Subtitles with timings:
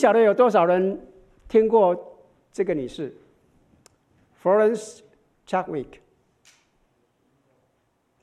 [0.00, 0.98] 晓得有多少人
[1.46, 2.16] 听过
[2.50, 3.14] 这个女士
[4.42, 5.00] ，Florence
[5.46, 5.98] Chadwick，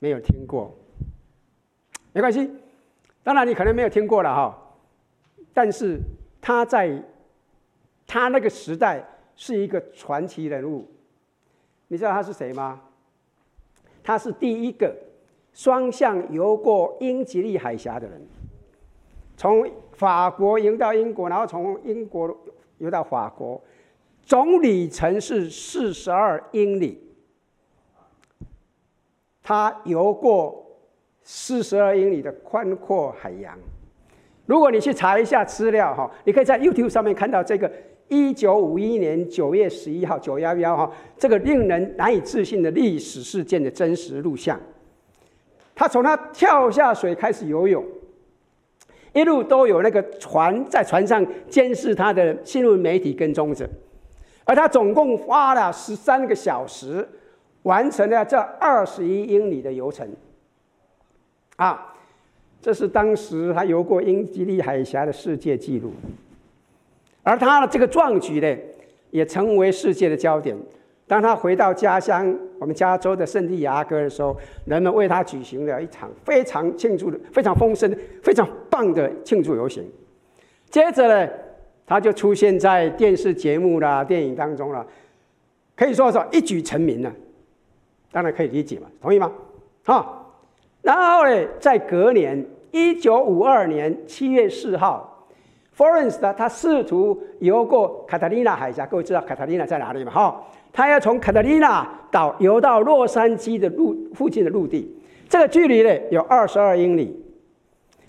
[0.00, 0.76] 没有听过，
[2.12, 2.50] 没关系。
[3.22, 4.76] 当然你可能没有听过了哈，
[5.54, 6.00] 但是
[6.40, 7.00] 她在
[8.08, 9.06] 她那个时代
[9.36, 10.84] 是一个传奇人物。
[11.86, 12.80] 你知道她是谁吗？
[14.02, 14.92] 她是第一个
[15.54, 18.26] 双向游过英吉利海峡的人，
[19.36, 22.34] 从法国游到英国，然后从英国
[22.78, 23.60] 游到法国，
[24.22, 27.02] 总里程是四十二英里。
[29.42, 30.64] 他游过
[31.24, 33.58] 四十二英里的宽阔海洋。
[34.46, 37.68] 如果你去查一下资料哈，你可以在 YouTube 上面看到这个
[38.06, 44.60] 一九五一年九月十一号九幺幺哈，这个令人难以置信的历史事件的真实录像。
[45.74, 47.84] 他从他跳下水开始游泳。
[49.12, 53.68] 一路都有那个船在船上监视他的新闻媒体跟踪着，
[54.44, 57.08] 而他总共花了十三个小时，
[57.62, 60.08] 完成了这二十一英里的游程。
[61.56, 61.94] 啊，
[62.60, 65.92] 这是当时他游过英吉利海峡的世界纪录，
[67.22, 68.56] 而他的这个壮举呢，
[69.10, 70.56] 也成为世界的焦点。
[71.08, 77.90] 当他回到家乡，我们加州的圣地亚哥的时候，人们为他举行了一场非常庆祝的、非常丰盛、
[78.22, 79.82] 非常棒的庆祝游行。
[80.68, 81.32] 接着呢，
[81.86, 84.86] 他就出现在电视节目啦、电影当中了，
[85.74, 87.10] 可以说说一举成名了。
[88.12, 89.32] 当然可以理解嘛，同意吗？
[89.84, 90.34] 好，
[90.82, 95.26] 然后呢，在隔年一九五二年七月四号
[95.74, 100.12] ，Florence 呢，他试图游过卡塔利娜海峡，各位知道卡塔利娜在哪里吗？
[100.12, 100.44] 哈。
[100.78, 104.88] 他要从卡特琳娜岛游到洛杉矶的陆附近的陆地，
[105.28, 107.20] 这个距离呢有二十二英里，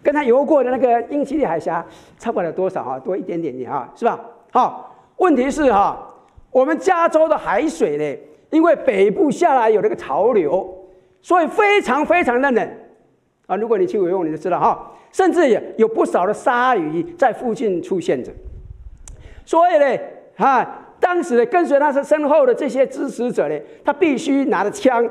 [0.04, 1.84] 跟他游过的那个英吉利海峡
[2.20, 4.24] 差不了多少啊，多一点点点啊，是吧？
[4.52, 6.14] 好，问题是哈，
[6.52, 8.20] 我们加州的海水呢，
[8.52, 10.88] 因为北部下来有那个潮流，
[11.24, 12.70] 所以非常非常的冷
[13.48, 13.56] 啊。
[13.56, 18.32] 如果你去游泳，你就知道哈，甚至也有不少的鲨鱼在附近出现着，
[19.44, 20.00] 所以呢，
[20.38, 20.86] 哈。
[21.00, 25.10] 当时的跟随他身后的这些支持者呢，他必须拿着枪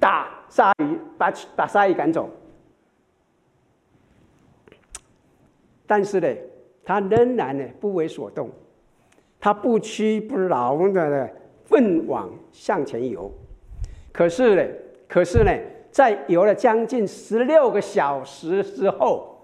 [0.00, 2.28] 打鲨鱼，把把鲨鱼赶走。
[5.86, 6.28] 但是呢，
[6.84, 8.50] 他仍然呢不为所动，
[9.38, 11.28] 他不屈不挠的呢
[11.64, 13.32] 奋往向前游。
[14.12, 14.62] 可是呢，
[15.08, 15.52] 可是呢，
[15.90, 19.38] 在游了将近十六个小时之后，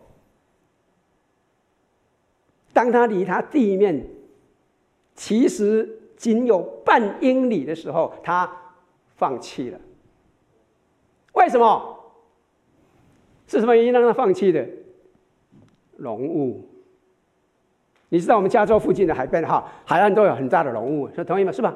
[2.72, 4.04] 当他离他地面。
[5.14, 8.50] 其实仅有半英里的时候，他
[9.16, 9.78] 放弃了。
[11.34, 11.98] 为什么？
[13.46, 14.66] 是什么原因让他放弃的？
[15.96, 16.68] 浓雾。
[18.08, 21.52] 你知道我们加州附近的海边哈，海岸都有很大的浓雾，是同意吗？
[21.52, 21.74] 是吧？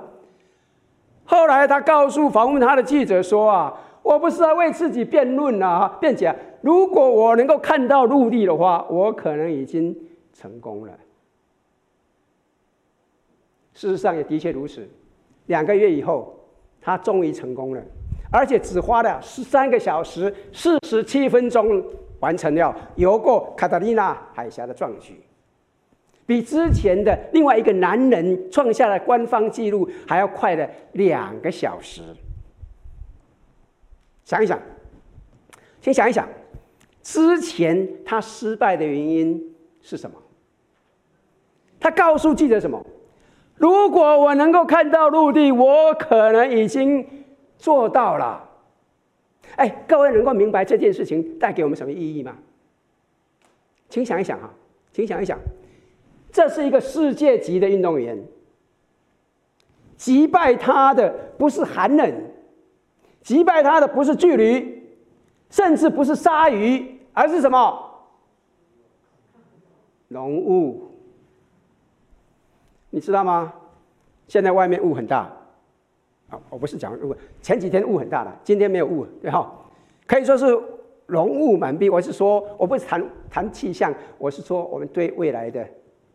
[1.24, 6.34] 后来他告诉访问他的记者说啊，我不是在为自己辩论啊，辩解。
[6.62, 9.96] 如果我能够看到陆地的话，我可能已经
[10.32, 10.92] 成功了。
[13.78, 14.84] 事实上也的确如此，
[15.46, 16.36] 两个月以后，
[16.80, 17.80] 他终于成功了，
[18.28, 21.80] 而且只花了十三个小时四十七分钟
[22.18, 25.20] 完成了游过卡塔利娜海峡的壮举，
[26.26, 32.02] 比之前的另外一个男人创下的官方记录还要快了两个小时。
[34.24, 34.60] 想一想，
[35.80, 36.28] 先想一想，
[37.00, 40.20] 之前他失败的原因是什么？
[41.78, 42.84] 他告诉记者什么？
[43.58, 47.06] 如果我能够看到陆地，我可能已经
[47.56, 48.48] 做到了。
[49.56, 52.36] 哎，各位能够明白这件事情带给我们什么意义吗？
[53.88, 54.48] 请想一想哈，
[54.92, 55.38] 请想一想，
[56.30, 58.22] 这是一个世界级的运动员，
[59.96, 62.12] 击败他的不是寒冷，
[63.22, 64.84] 击败他的不是距离，
[65.50, 67.84] 甚至不是鲨鱼，而是什么？
[70.08, 70.87] 浓雾。
[72.90, 73.52] 你知道吗？
[74.26, 75.20] 现在外面雾很大，
[76.28, 79.50] 啊，我不是讲雾，前几天雾很大了，今天没有雾，对哈，
[80.06, 80.46] 可以说是
[81.06, 81.88] 浓雾满壁。
[81.88, 85.66] 我是说，我不是谈谈气象，我是说我们对未来的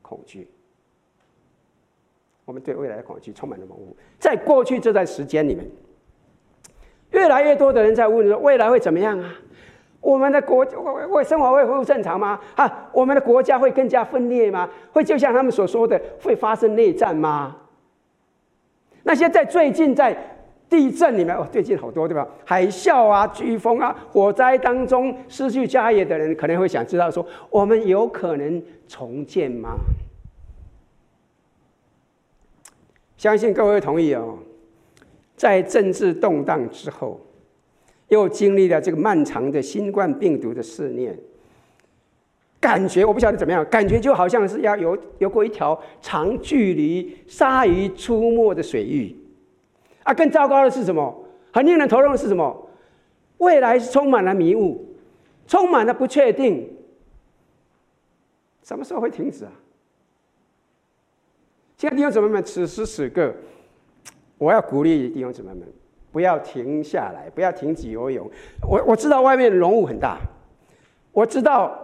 [0.03, 0.47] 恐惧，
[2.45, 3.97] 我们对未来的恐惧充满了浓雾。
[4.19, 5.67] 在过去这段时间里面，
[7.11, 9.33] 越来越多的人在问说，未来会怎么样啊？
[10.03, 12.37] 我们的国会会生活会恢复正常吗？
[12.55, 14.69] 啊，我们的国家会更加分裂吗？
[14.91, 17.55] 会就像他们所说的，会发生内战吗？
[19.03, 20.15] 那些在最近在
[20.69, 22.27] 地震里面哦，最近好多对吧？
[22.43, 29.77] 海啸啊、飓风啊、火灾当中失去家业的人，可能会想知道说，我们有可能重建吗？
[33.15, 34.37] 相信各位同意哦，
[35.37, 37.21] 在政治动荡之后，
[38.13, 41.17] 又经历了这个漫长的新冠病毒的试炼，
[42.59, 49.15] 感觉我不晓得怎么样，感觉就好像是要游游过一条长距离鲨鱼出没的水域，
[50.03, 51.25] 啊，更糟糕的是什么？
[51.51, 52.69] 很令人头痛的是什么？
[53.39, 54.95] 未来是充满了迷雾，
[55.45, 56.69] 充满了不确定，
[58.63, 59.51] 什么时候会停止啊？
[61.75, 63.35] 亲爱的弟兄姊妹们，此时此刻，
[64.37, 65.67] 我要鼓励弟兄姊妹们，
[66.13, 68.29] 不要停下来，不要停止游泳。
[68.61, 70.19] 我我知道外面的浓雾很大，
[71.11, 71.75] 我知道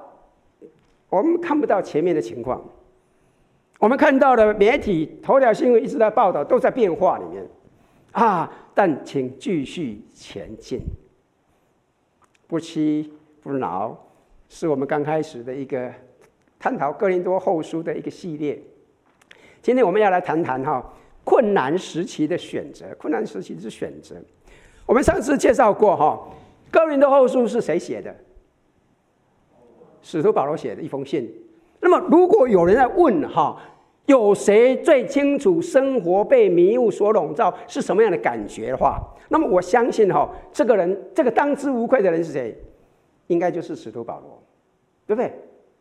[1.09, 2.63] 我们看不到前面的情况，
[3.79, 7.43] 我们看到的媒体头条新闻一直在报道，都在变化里面
[8.11, 8.49] 啊。
[8.75, 10.79] 但请继续前进，
[12.47, 13.11] 不屈
[13.41, 13.97] 不挠，
[14.47, 15.91] 是我们刚开始的一个
[16.59, 18.61] 探讨哥林多后书的一个系列。
[19.61, 20.93] 今天我们要来谈谈哈
[21.29, 24.15] 困难时期的选择，困难时期的选择。
[24.87, 26.19] 我们上次介绍过哈，
[26.71, 28.15] 哥林多后书是谁写的？
[30.01, 31.31] 使徒保罗写的一封信。
[31.81, 33.55] 那么如果有人在问哈，
[34.07, 38.99] 有谁最清楚生活被迷雾所笼罩是什么样的感觉的话，
[39.29, 42.57] 那么我相信哈，这个人这个当之无愧的人是谁？
[43.27, 44.41] 应该就是使徒保罗，
[45.05, 45.31] 对不对？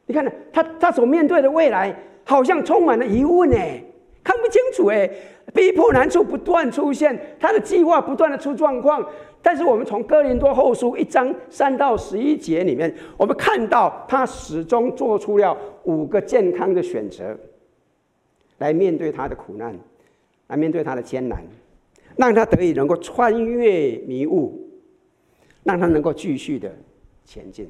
[0.04, 1.96] 你看呢他他所面对的未来。
[2.28, 3.82] 好像充满了疑问哎，
[4.28, 5.10] 看不清楚哎，
[5.54, 9.02] 逼迫难处不断出现，他的计划不断的出状况。
[9.40, 17.34] 但是我们从哥林多后书一章三到十一节里面，我们看到他始终做出了五个健康的选择，
[18.58, 19.74] 来面对他的苦难，
[20.48, 21.42] 来面对他的艰难，
[22.16, 24.68] 让他得以能够穿越迷雾，
[25.64, 26.70] 让他能够继续的
[27.24, 27.66] 前进。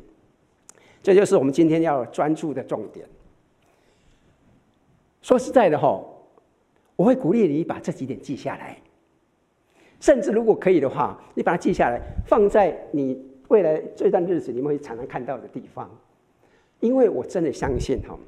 [1.04, 3.06] 这就是我们今天要专注的重点。
[5.22, 6.02] 说实在的哈，
[6.98, 8.76] 我会鼓励你把这几点记下来，
[10.00, 15.88] 甚至如果可以的话，你把它记下来，放在你未来这段日子你们会常常看到的地方。
[16.80, 18.18] 因为我真的相信哈，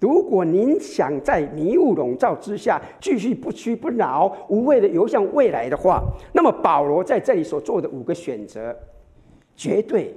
[0.00, 6.02] 如果您想在迷雾笼罩之下继续不屈不挠、无畏的游向未来的话，
[6.32, 8.76] 那么保罗在这里所做的五个选择，
[9.54, 10.16] 绝对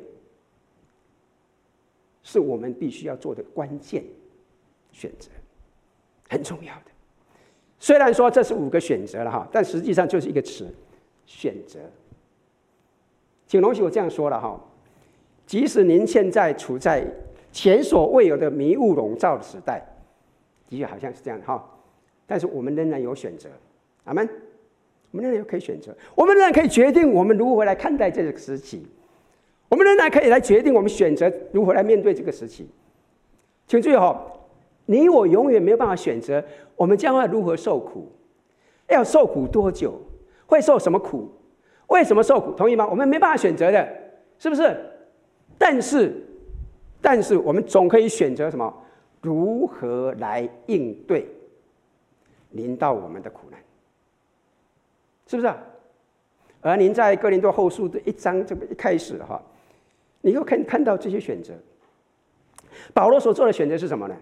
[2.24, 4.04] 是我们必须要做的关键
[4.92, 5.30] 选择。
[6.28, 6.91] 很重要的，
[7.81, 10.68] 虽然说这是五个选择了哈，但实际上就是一个词，
[11.25, 11.80] 选择。
[13.48, 14.62] 请容许我这样说了哈，
[15.48, 17.04] 即使您现在处在
[17.51, 19.83] 前所未有的迷雾笼罩的时代，
[20.69, 21.68] 的确好像是这样哈，
[22.28, 23.50] 但是我们仍然有选择，
[24.04, 24.30] 阿门。
[25.10, 28.86] 我们仍然有可以选择，我们仍然可以决定我们如何来看待这个时期，
[29.69, 32.69] 我们仍然可以来决定我们选择如何来面对这个时期。
[33.66, 34.31] 请注意哈。
[34.86, 36.44] 你我永远没有办法选择，
[36.75, 38.12] 我们将会如何受苦，
[38.89, 40.00] 要受苦多久，
[40.45, 41.30] 会受什么苦，
[41.88, 42.51] 为什么受苦？
[42.51, 42.88] 同意吗？
[42.89, 43.88] 我们没办法选择的，
[44.38, 44.78] 是不是？
[45.57, 46.13] 但是，
[47.01, 48.74] 但是我们总可以选择什么？
[49.22, 51.28] 如何来应对
[52.50, 53.60] 临到我们的苦难？
[55.28, 55.54] 是不是？
[56.60, 59.42] 而您在哥林多后书的一章这个一开始哈，
[60.22, 61.54] 你又可以看到这些选择。
[62.94, 64.16] 保罗所做的选择是什么呢？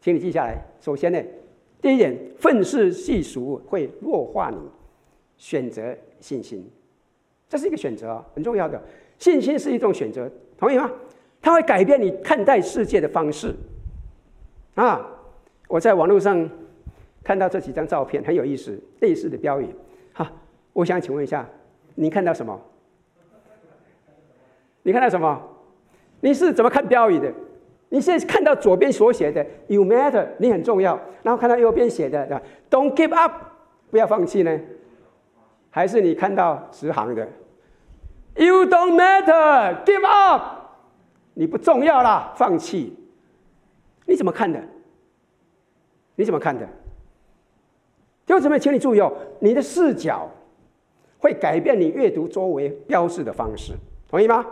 [0.00, 0.56] 请你记下来。
[0.80, 1.22] 首先呢，
[1.80, 4.56] 第一点，愤世嫉俗会弱化你，
[5.36, 6.68] 选择信心，
[7.48, 8.80] 这是一个选择，很重要的。
[9.18, 10.90] 信心是一种选择，同意吗？
[11.40, 13.54] 它会改变你看待世界的方式。
[14.74, 15.04] 啊，
[15.66, 16.48] 我在网络上
[17.24, 19.66] 看到这几张照片，很有意思，类似的标语。
[20.12, 20.30] 哈，
[20.72, 21.48] 我想请问一下，
[21.96, 22.60] 你看到什么？
[24.82, 25.42] 你看到什么？
[26.20, 27.32] 你是怎么看标语的？
[27.90, 31.00] 你现在看到左边所写的 “You matter”，你很重要。
[31.22, 33.32] 然后看到右边写的 “Don't give up”，
[33.90, 34.60] 不要放弃呢？
[35.70, 37.26] 还是你看到直行的
[38.34, 40.42] “You don't matter, give up”，
[41.34, 42.94] 你不重要啦，放弃？
[44.06, 44.62] 你怎么看的？
[46.16, 46.66] 你怎么看的？
[48.26, 50.28] 弟兄姊妹，请你注意哦，你的视角
[51.18, 53.72] 会改变你阅读周围标志的方式，
[54.10, 54.44] 同意吗？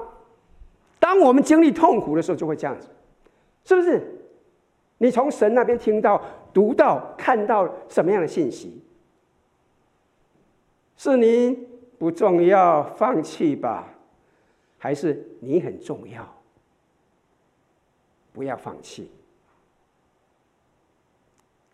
[0.99, 2.89] 当我们经历痛苦的时候，就会这样子。
[3.67, 4.03] 是不是？
[4.97, 6.23] 你从神那边听到、
[6.55, 8.81] 读到、看到什么样的信息？
[10.97, 11.59] 是你
[11.99, 13.93] 不重要，放弃吧？
[14.79, 16.27] 还是你很重要，
[18.33, 19.11] 不要放弃？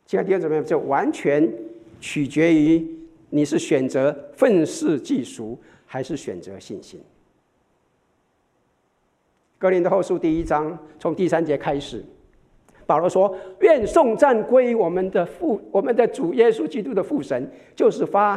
[0.06, 1.48] 亲爱的弟兄姊妹，这完全
[2.00, 2.84] 取决于
[3.30, 7.00] 你是选择愤世嫉俗，还是选择信心。
[9.62, 12.04] 格林的后书第一章从第三节开始，
[12.84, 18.36] 保罗说：“愿颂赞归我们的父，我们的主耶稣基督的父神，就是发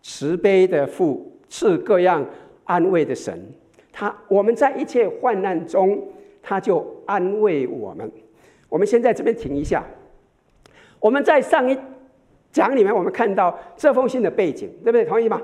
[0.00, 2.24] 慈悲的父，赐各样
[2.62, 3.36] 安慰的神。
[3.92, 6.00] 他我们在一切患难中，
[6.40, 8.08] 他就安慰我们。
[8.68, 9.84] 我们先在这边停一下。
[11.00, 11.76] 我们在上一
[12.52, 15.04] 讲里面，我们看到这封信的背景，对不对？
[15.04, 15.42] 同意吗？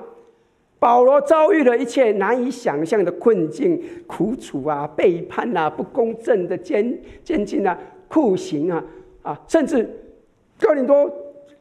[0.81, 7.79] 保罗遭遇了一切难以想象的困境、苦楚啊、背叛啊、不公正的监监禁啊。”
[8.11, 8.85] 酷刑啊
[9.23, 9.41] 啊！
[9.47, 9.89] 甚至
[10.59, 11.09] 哥林多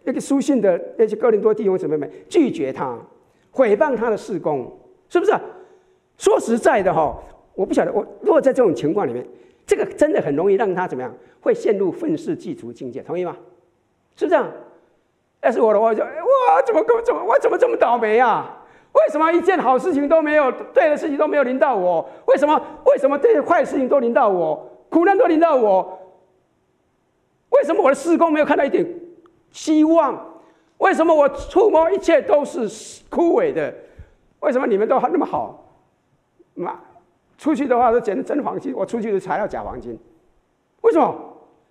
[0.04, 2.98] 那个书信的那些哥林多弟兄姊妹们拒绝他，
[3.52, 4.76] 毁谤他的事工，
[5.10, 5.32] 是不是？
[6.18, 7.16] 说实在的哈，
[7.54, 9.24] 我不晓得，我如果在这种情况里面，
[9.68, 11.14] 这个真的很容易让他怎么样？
[11.40, 13.38] 会陷入愤世嫉俗境界，同意吗？
[14.16, 14.52] 是不是这样？
[15.44, 16.10] 要是我的话，就我，
[16.66, 18.59] 怎么怎么我怎么这么倒霉啊？
[18.94, 22.08] 为什么一件好事情都没有，对的事情都没有临到我？
[22.26, 24.70] 为什么为什么这些坏事情都临到我？
[24.90, 26.00] 苦难都临到我？
[27.50, 28.86] 为什么我的事工没有看到一点
[29.52, 30.26] 希望？
[30.80, 32.62] 为什么我触摸一切都是
[33.10, 33.74] 枯萎的？
[34.40, 35.66] 为什么你们都还那么好？
[36.54, 36.80] 妈，
[37.38, 39.98] 出去的话都捡的真黄金，我出去的材料假黄金。
[40.82, 41.16] 为什么？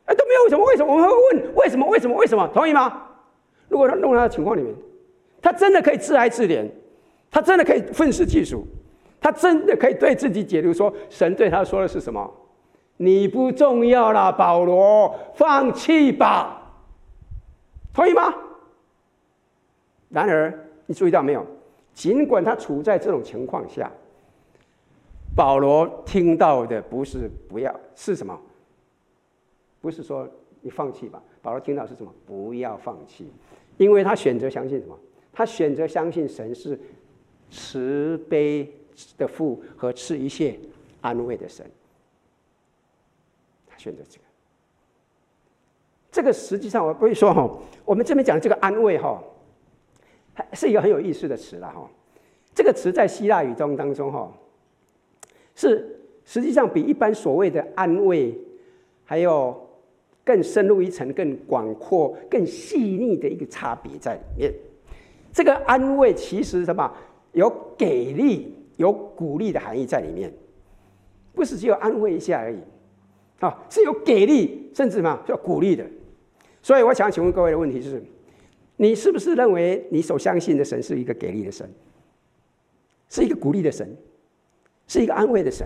[0.04, 0.64] 哎，都没有为什么？
[0.64, 0.92] 为什么？
[0.92, 1.86] 我们会问为什么？
[1.86, 2.16] 为什么？
[2.16, 2.48] 为什么？
[2.54, 3.02] 同意吗？
[3.68, 4.74] 如果他弄到的情况里面，
[5.40, 6.66] 他真的可以自哀自怜，
[7.30, 8.66] 他真的可以愤世嫉俗，
[9.20, 12.30] 他真的可以对自己解读说，神对他说的是什么？
[12.96, 16.72] 你不重要了，保罗，放弃吧，
[17.92, 18.34] 同意吗？
[20.08, 20.52] 然而，
[20.86, 21.46] 你注意到没有？
[21.94, 23.90] 尽管他处在这种情况下，
[25.36, 28.36] 保罗听到的不是不要，是什么？
[29.80, 30.28] 不是说
[30.62, 31.22] 你放弃吧。
[31.42, 32.12] 保罗听到是什么？
[32.26, 33.30] 不要放弃，
[33.76, 34.98] 因为他选择相信什么？
[35.32, 36.78] 他选择相信神是
[37.50, 38.70] 慈悲
[39.16, 40.58] 的父和赐一切
[41.00, 41.64] 安慰的神。
[43.66, 44.24] 他选择这个，
[46.10, 47.48] 这个实际上我不会说哈，
[47.84, 49.22] 我们这边讲的这个安慰哈，
[50.52, 51.88] 是一个很有意思的词了哈。
[52.54, 54.32] 这个词在希腊语中当中哈，
[55.54, 58.36] 是实际上比一般所谓的安慰
[59.04, 59.68] 还有
[60.24, 64.52] 更深入一层、更广阔、更细腻的一个差别在里面。
[65.32, 66.92] 这个安慰其实什么
[67.32, 70.32] 有给力、有鼓励的含义在里面，
[71.34, 72.58] 不是只有安慰一下而已。
[73.40, 75.84] 啊，是有给力，甚至嘛，叫鼓励的。
[76.60, 78.02] 所以我想请问各位的问题就是：
[78.76, 81.68] 你是不是认为你所相信的神是一个给力的神，
[83.08, 83.96] 是一个鼓励的神，
[84.88, 85.64] 是一个安慰的神？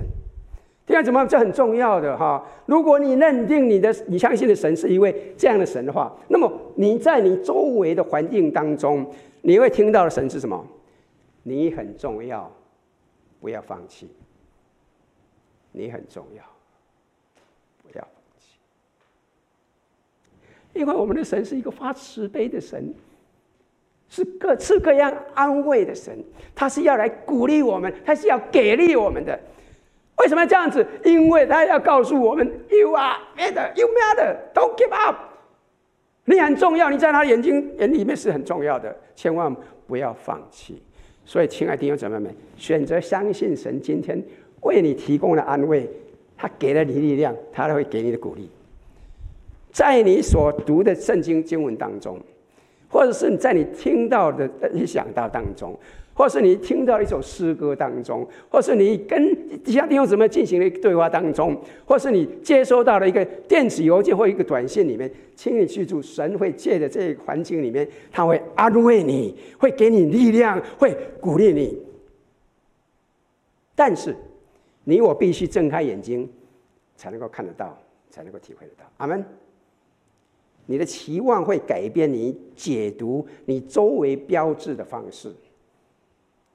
[0.85, 2.47] 第二，怎么这很重要的哈？
[2.67, 9.07] 如果你认定你的你相信的神是一位这样的神的话，那么你在你周围的环境当中，
[9.41, 10.63] 你会听到的神是什么？
[11.43, 12.51] 你很重要，
[13.41, 14.09] 不要放弃。
[15.73, 16.43] 你很重要。
[17.83, 18.59] 不要放弃
[20.73, 22.95] 因为我们的神是一个发慈悲的神，
[24.09, 29.39] 是各式各样安慰的神，他是要来鼓励我们，他是要给力我们的。
[30.19, 30.87] 为什么要这样子？
[31.05, 35.17] 因为他要告诉我们：“You are matter, you matter, don't give up。”
[36.25, 39.55] 你很重要，你在他眼睛眼里面是很重要的，千万
[39.87, 40.81] 不要放弃。
[41.25, 44.21] 所以，亲爱的弟兄姊妹们，选择相信神，今天
[44.63, 45.89] 为你提供了安慰，
[46.37, 48.49] 他给了你力量，他都会给你的鼓励。
[49.71, 52.19] 在你所读的圣经经文当中，
[52.91, 55.79] 或者是你在你听到的一想到当中，
[56.15, 71.79] 或是你听到一首诗歌当中，或是你跟其他弟兄姊妹进行的一个对话当中，或是你接收到了一个电子邮件或一个短信里面，请你记住，神会借着这个环境里面，他会安慰你，会给你力量，会鼓励你。
[73.75, 74.15] 但是，
[74.85, 76.29] 你我必须睁开眼睛，
[76.95, 77.77] 才能够看得到，
[78.11, 78.85] 才能够体会得到。
[78.99, 79.25] 阿门。
[80.67, 85.35] 你的期望会改变你解读你周围标志的方式，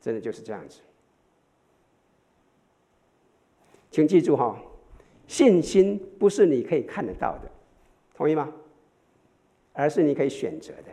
[0.07, 0.79] 真的就是这样子。
[3.91, 4.57] 请记住哈，
[5.27, 7.51] 信心不是你可以看得到的，
[8.15, 8.49] 同意吗？
[9.73, 10.83] 而是你可以选择的。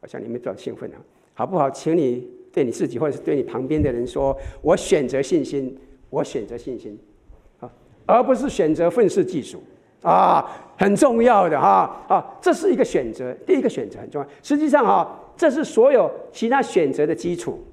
[0.00, 0.98] 我想你们比较兴奋啊，
[1.32, 1.70] 好不好？
[1.70, 6.98] 请你对你自己，或者是对你旁边的人说：“我选择信心，我选择信心，
[7.60, 7.70] 啊，
[8.04, 9.62] 而不是选择愤世嫉俗。”
[10.02, 14.26] 啊，很重要的哈啊，这是一个选择，第一个选择很重要。
[14.42, 17.64] 实际上哈，这是所有其他选择的基础，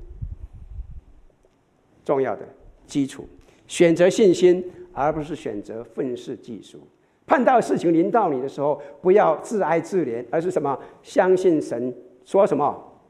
[2.06, 2.48] 重要的
[2.86, 3.28] 基础。
[3.68, 6.80] 选择信心，而不是选择愤世嫉俗。
[7.26, 10.80] 碰到事情临到你的时候，不要自哀自怜，而是什么？
[11.04, 11.94] 相信神
[12.24, 13.02] 说什么？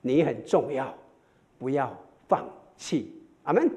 [0.00, 0.92] 你很重要，
[1.56, 1.96] 不要
[2.26, 2.44] 放
[2.76, 3.14] 弃。
[3.44, 3.70] 阿门。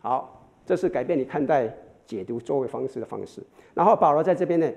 [0.00, 1.72] 好，这是改变你看待
[2.04, 3.40] 解读作为方式的方式。
[3.72, 4.68] 然后保罗在这边呢，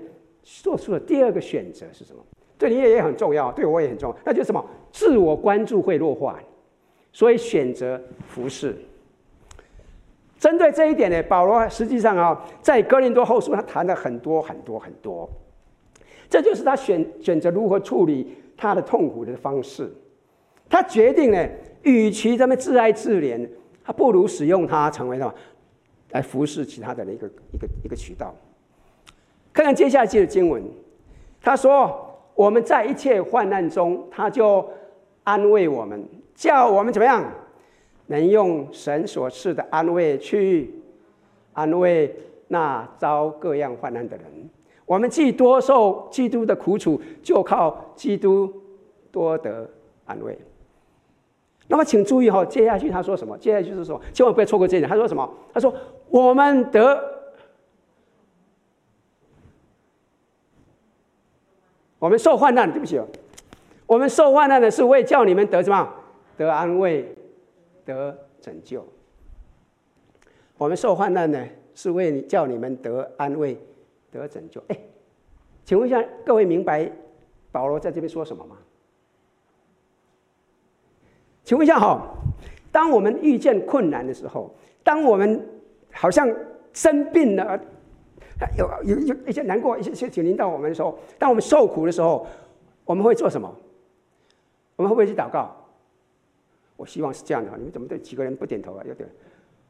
[0.44, 2.24] 做出了第二个选择是什么？
[2.58, 4.64] 对你也也很重要，对我也很重要，那就是什么？
[4.90, 6.38] 自我关注会弱化，
[7.12, 8.76] 所以选择服侍。
[10.38, 15.28] 针对这一点呢，保罗实际上啊，在哥林多后书他谈了很多很多很多，
[16.28, 19.92] 这就是他选选择如何处理他的痛苦的方式。
[20.68, 21.48] 他决定呢，
[21.82, 23.48] 与其这么自哀自怜，
[23.84, 25.34] 他不如使用它成为什么？
[26.10, 28.34] 来服侍其他的一个一个一个渠道。
[29.52, 30.62] 看看接下来的经文，
[31.40, 32.05] 他说
[32.36, 34.64] ：“我们在一切患难中，他就
[35.24, 37.24] 安慰我们，叫我们怎么样，
[38.06, 40.72] 能用神所赐的安慰去
[41.54, 42.14] 安慰
[42.48, 44.26] 那遭各样患难的人。
[44.84, 48.52] 我们既多受基督的苦楚，就靠基督
[49.10, 49.68] 多得
[50.04, 50.38] 安慰。”
[51.68, 53.36] 那么，请注意哈，接下去他说什么？
[53.38, 54.88] 接下去就是说，千万不要错过这一点。
[54.88, 55.28] 他说什么？
[55.52, 55.74] 他说
[56.08, 57.15] ：“我们得，
[61.98, 63.06] 我们受患难，对不起哦，
[63.86, 65.92] 我们受患难的是为叫你们得什么？
[66.36, 67.14] 得安慰，
[67.84, 68.86] 得拯救。
[70.58, 73.58] 我们受患难呢，是为叫你们得安慰，
[74.10, 74.62] 得拯救。
[74.68, 74.78] 哎，
[75.64, 76.90] 请问一下，各位明白
[77.50, 78.56] 保罗在这边说什么吗？”
[81.44, 82.02] 请问一下哈，
[82.72, 85.48] 当我们遇见困难的时候，当我们
[85.92, 86.28] 好像
[86.72, 87.58] 生病了，
[88.56, 92.26] 有有有一些难过、一些事情临到我们的时候，当我们受苦的时候，
[92.84, 93.50] 我们会做什么？
[94.76, 95.54] 我们会不会去祷告？
[96.76, 97.50] 我希望是这样的。
[97.56, 98.82] 你们怎么对几个人不点头啊？
[98.86, 99.08] 有点，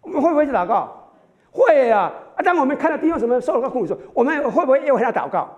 [0.00, 1.02] 我们会不会去祷告？
[1.52, 2.12] 会啊！
[2.34, 5.48] 啊，当我们看到弟兄什么受了个苦的时候，我们会不会又为他祷告？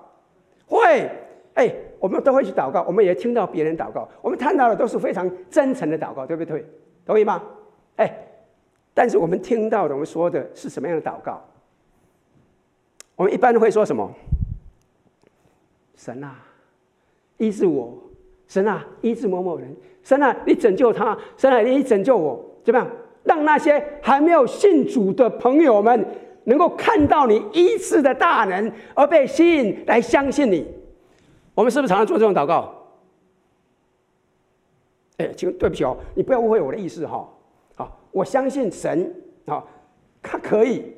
[0.66, 1.10] 会。
[1.54, 6.64] 哎，我们都会去祷告，我们也听到别人祷告，我们看到的都是非常真诚的祷告，对不对？
[7.04, 7.42] 同意吗？
[7.96, 8.14] 哎，
[8.94, 11.42] 但是我们听到的，我们说的是什么样的祷告？
[13.18, 14.08] 我们一般会说什么？
[15.96, 16.38] 神啊，
[17.38, 17.98] 医治我！
[18.46, 19.74] 神啊，医治某某人！
[20.04, 21.18] 神啊，你拯救他！
[21.36, 22.42] 神啊，你拯救我！
[22.62, 22.88] 怎么样？
[23.24, 26.06] 让那些还没有信主的朋友们
[26.44, 30.64] 能够看到你医治的大能，而被吸引来相信你。
[31.56, 32.72] 我们是不是常常做这种祷告？
[35.16, 37.28] 哎，请对不起哦，你不要误会我的意思哈。
[37.74, 39.12] 好，我相信神
[39.46, 39.64] 啊，
[40.22, 40.94] 他可以，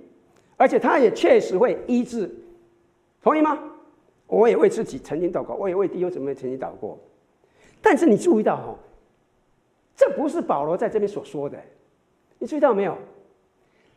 [0.61, 2.31] 而且他也确实会医治，
[3.23, 3.59] 同意吗？
[4.27, 6.99] 我也为自己曾经祷告，我也为弟兄姊妹曾经祷过。
[7.81, 8.77] 但是你注意到哈，
[9.97, 11.59] 这不是保罗在这边所说的，
[12.39, 12.95] 你注意到没有？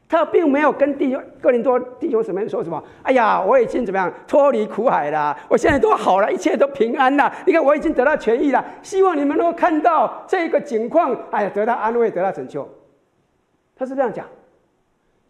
[0.08, 2.82] 他并没有跟弟兄哥林多弟兄姊妹说什么。
[3.02, 5.38] 哎呀，我已经怎么样脱离苦海了？
[5.50, 7.30] 我现在都好了，一切都平安了。
[7.46, 8.64] 你看，我已经得到痊愈了。
[8.82, 12.66] 希望你们能够看到这个景况，哎呀，得到安慰，得到拯救。
[13.76, 14.26] 他是这样讲，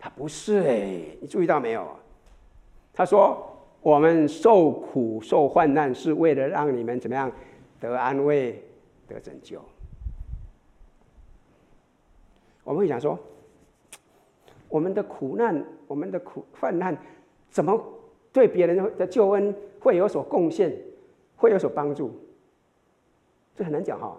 [0.04, 1.88] 他不是哎，你注意到没有？
[2.94, 3.42] 他说
[3.80, 7.32] ：“我们受苦受患难，是为了让你们怎么样
[7.80, 8.62] 得安慰，
[9.08, 9.62] 得拯救。”
[12.66, 13.18] 我们会想说。
[14.68, 16.98] 我们的苦难，我们的苦患难，
[17.50, 17.82] 怎么
[18.34, 20.76] 对别人的救恩会有所贡献，
[21.38, 22.12] 会有所帮助？
[23.56, 24.18] 这很难讲哈。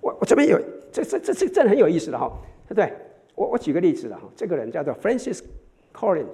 [0.00, 0.58] 我我这边有，
[0.90, 2.32] 这这这这这很有意思的哈，
[2.66, 2.90] 对不对？
[3.36, 5.40] 我我举个例子了哈，这个人叫做 Francis
[5.94, 6.26] Collins。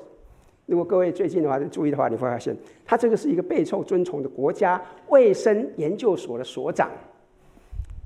[0.64, 6.90] 如果各位最近的话注意的话，你会发现他这个是一个备受尊崇的国家卫生研究所的所长，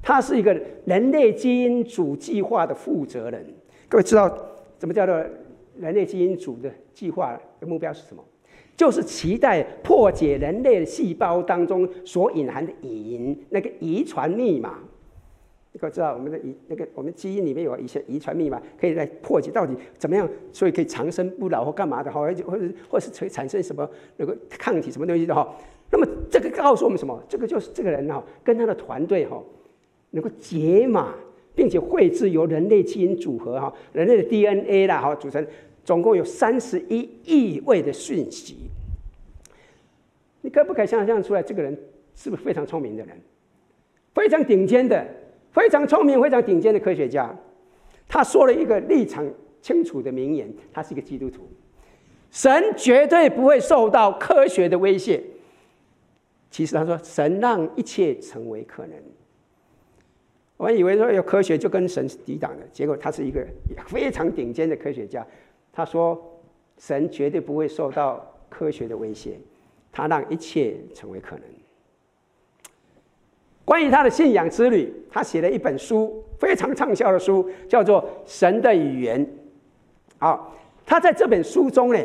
[0.02, 0.52] 他是一个
[0.84, 3.46] 人类基因组计划的负责人。
[3.88, 4.36] 各位知道
[4.76, 5.24] 怎么叫做？
[5.78, 8.24] 人类基因组的计划的目标是什么？
[8.74, 14.78] 就是期待破解人类的细胞当中所隐含的隐那个遗传密码。
[15.76, 23.86] 你可知道我们的遗那个我们基因里面有一些遗传密码，可以来破解到底怎么样，所以可以长生不老或干嘛的哈，或者或者或是产生什么
[24.16, 25.54] 那个抗体什么东西的哈。
[25.90, 27.22] 那么这个告诉我们什么？
[27.28, 29.38] 这个就是这个人哈跟他的团队哈
[30.12, 31.14] 能够解码，
[31.54, 35.46] 并且绘制由人类基因组合哈人类的 DNA 啦哈组成。
[35.84, 38.56] 总共有三十一亿位的讯息，
[40.40, 41.42] 你可不可以想象出来？
[41.42, 41.78] 这个人
[42.14, 43.16] 是不是非常聪明的人？
[44.12, 45.06] 非常顶尖的，
[45.56, 47.34] 非常聪明、非常顶尖的科学家。
[48.06, 49.26] 他说了一个立场
[49.62, 51.48] 清楚的名言：他是一个基督徒，
[52.30, 55.22] 神绝对不会受到科学的威胁。
[56.50, 58.94] 其实他说，神让一切成为可能。
[60.58, 63.42] 我们以为说有科学就跟神抵挡的，结果他是一个
[63.86, 65.26] 非常顶尖的科学家。
[65.72, 66.22] 他说
[66.78, 69.38] ：“神绝对不会受到科学的威胁，
[69.90, 71.44] 他让一切成为可能。”
[73.66, 79.26] 关于他的信仰之旅，他写了一本书，非常畅销的书，叫做《神的语言》。
[80.18, 81.98] 好，他在这本书中呢，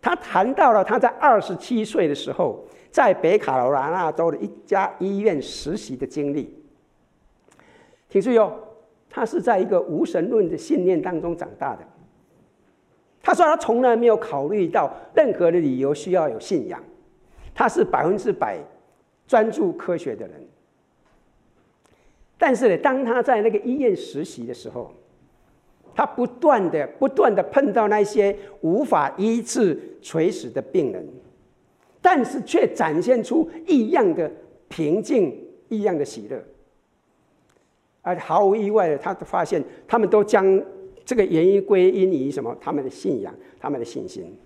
[0.00, 6.56] 他谈到了他在二十七岁的时候，在北卡罗来纳州的一家医院实习的经历。
[8.08, 8.54] 请注意哦，
[9.10, 11.82] 他是在一个无神论的信念当中长大的。
[13.20, 16.80] 他说他从来没有考虑到任何的理由需要有信仰，
[17.52, 18.56] 他是百分之百
[19.26, 20.46] 专注科学的人。
[22.42, 24.92] 但是呢，当他在那个医院实习的时候，
[25.94, 31.08] 他不断的、不断的碰到那些无法医治垂死的病人，
[32.00, 34.28] 但是却展现出异样的
[34.66, 36.42] 平静、异样的喜乐。
[38.00, 40.60] 而毫无意外的，他发现他们都将
[41.04, 42.56] 这个原因归因于什么？
[42.60, 44.36] 他们的信仰、他们的信心。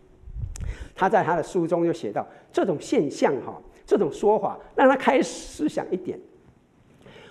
[0.94, 6.20] 他在他的书中就写到，这种现象哈，这种说法让他开始思想一点。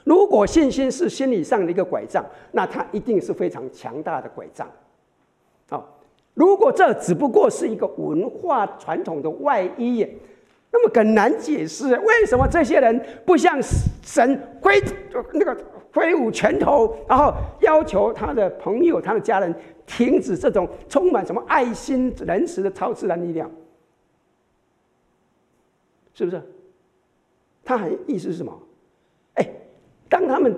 [0.06, 4.70] 如果信心是心理上的一个拐杖，那它一定是非常强大的拐杖。
[5.68, 5.98] 好，
[6.36, 10.08] 如果这只不过是一个文化传统的外衣，
[10.72, 13.60] 那么很难解释为什么这些人不向
[14.04, 14.80] 神挥
[15.34, 15.58] 那个
[15.92, 19.54] 挥舞拳头，然后要求他的朋友、他的家人
[19.88, 23.50] 停止这种充满什么爱心、仁慈的超自然力量，
[26.14, 26.40] 是不是？
[27.64, 28.56] 他很意思是什么？
[30.16, 30.56] 当他们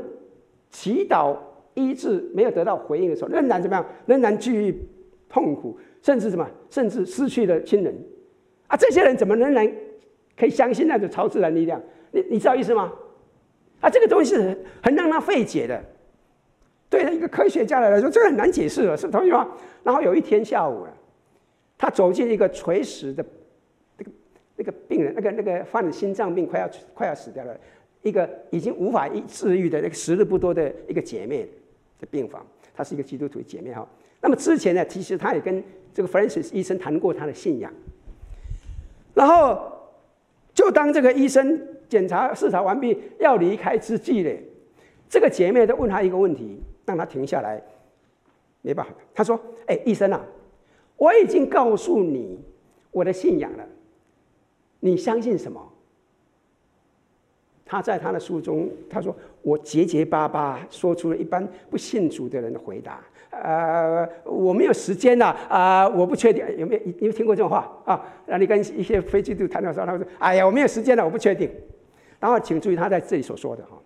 [0.70, 1.36] 祈祷
[1.74, 3.84] 医治没有得到回应的时候，仍然怎么样？
[4.06, 4.88] 仍然继续
[5.28, 6.48] 痛苦，甚至什么？
[6.70, 7.91] 甚至失去了亲人
[8.67, 8.78] 啊！
[8.78, 9.67] 这些人怎么仍然
[10.38, 11.82] 可以相信那种超自然力量？
[12.12, 12.93] 你你知道意思吗？
[13.82, 15.84] 啊，这个东西是很让他费解的。
[16.88, 19.48] 对一个科学家来说，这个很难解释了，是同意吗？
[19.84, 20.93] 然后有一天下午了，
[21.80, 23.26] 他走进一个垂死的
[23.98, 24.12] 那个
[24.58, 27.58] 那个病人，那个那个患了心脏病，快要快要死掉了。
[28.02, 31.48] 一个已经无法治愈的那个时日不多的一个姐妹
[32.00, 33.88] 的病房，她是一个基督徒姐妹哈。
[34.22, 37.72] 那么之前呢，其实她也跟这个 Francis 医生谈过她的信仰。
[39.14, 39.72] 然后，
[40.54, 44.32] 就当这个医生检查视察完毕要离开之际呢，
[45.10, 47.62] 这个姐妹就问他一个问题，让他停下来。
[48.62, 50.22] 没办法，他说：“哎，医生啊，
[50.98, 52.38] 我已经告诉你
[52.92, 53.66] 我的信仰了，
[54.82, 55.62] 你相信什么？”
[57.67, 63.01] 他在他的书中，他说：“我结结巴巴说出了一般不信主的人的回答。
[63.30, 68.03] 呃，我没有时间了啊，我不确定有没有，你有听过这种话啊？
[68.25, 71.51] 那你跟一些非基督谈的时候，他说：‘哎呀，我没有时间了，我不确定。’
[72.19, 73.77] 然后，请注意他在这里所说的哈，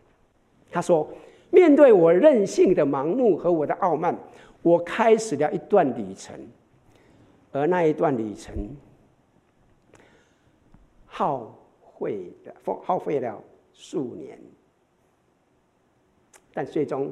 [0.71, 1.05] 他说
[1.49, 4.15] ：‘面对我任性的盲目和我的傲慢，
[4.61, 6.33] 我开始了一段旅程，
[7.51, 8.53] 而那一段旅程
[11.07, 11.53] 耗
[11.99, 13.41] 费的，耗费了。’
[13.83, 14.39] 数年，
[16.53, 17.11] 但最终，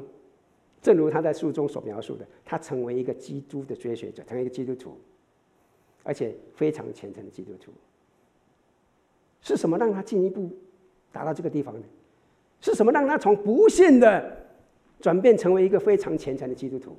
[0.84, 4.96] 正如他在书中所描述的，他成为一个基督的追随者，成为一个基督徒，
[6.04, 7.72] 而且非常虔诚的基督徒。
[9.42, 10.56] 是什么让他进一步
[11.12, 11.82] 达到这个地方呢？
[12.62, 14.46] 是什么让他从不信的
[15.02, 16.96] 转变成为一个非常虔诚的基督徒？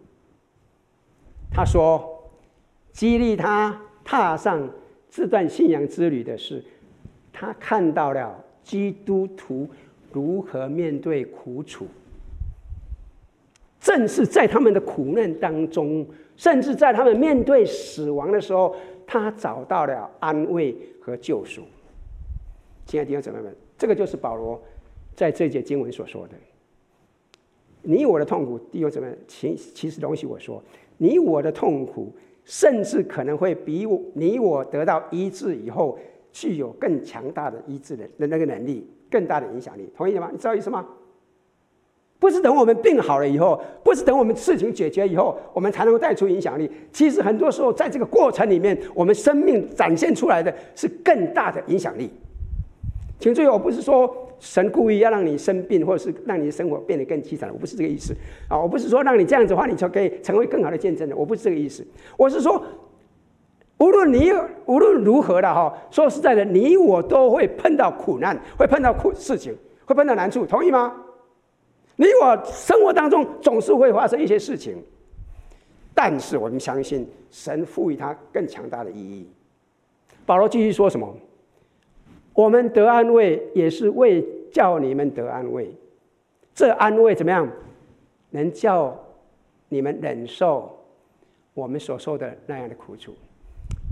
[1.48, 2.28] 他说，
[2.92, 4.68] 激励他踏上
[5.08, 6.64] 这段信仰之旅的是，
[7.32, 8.46] 他看到了。
[8.62, 9.68] 基督徒
[10.12, 11.86] 如何面对苦楚？
[13.80, 21.62] 正是在他们的苦难当中，甚至在他们面对死亡的时候，他找到了安慰和救赎。
[22.84, 24.60] 亲爱的弟兄姊妹们，这个就是保罗
[25.14, 26.34] 在这节经文所说的
[27.80, 30.62] ：“你我的痛苦，弟兄姊妹，其其实容许我说，
[30.98, 32.12] 你我的痛苦，
[32.44, 35.98] 甚至可能会比我你我得到医治以后。”
[36.32, 40.28] 具有更强大的医治的那个能力，更大的影响力，同意吗？
[40.32, 40.86] 你知道意思吗？
[42.18, 46.70] 不是等我们病好了以后，不是等我们事情解决以后，我们才能够带出影响力。
[46.92, 52.10] 其实很多时候，在这个过程里面，我们生命展现出来的是更大的影响力。
[53.18, 58.14] 请注意，我不是说神故意要让你生病，或者是让你的生活变得更凄惨，我不是这个意思
[58.48, 58.60] 啊！
[58.60, 61.82] 我不是说让你这样子的话，你就可以成为更好的见证人，我不是这个意思。
[62.18, 62.62] 我是说。
[63.80, 64.30] 无论你
[64.66, 70.94] 无论如何的哈，说实在的，你我都会碰到苦难，会碰到苦事情，会碰到难处，同意吗？
[71.96, 74.82] 你我生活当中总是会发生一些事情，
[75.94, 79.26] 但是我们相信神赋予它更强大的意义。
[80.24, 81.14] 保罗继续说什么？
[82.34, 85.74] 我们得安慰，也是为叫你们得安慰。
[86.54, 87.48] 这安慰怎么样？
[88.30, 88.96] 能叫
[89.68, 90.78] 你们忍受
[91.54, 93.12] 我们所受的那样的苦楚。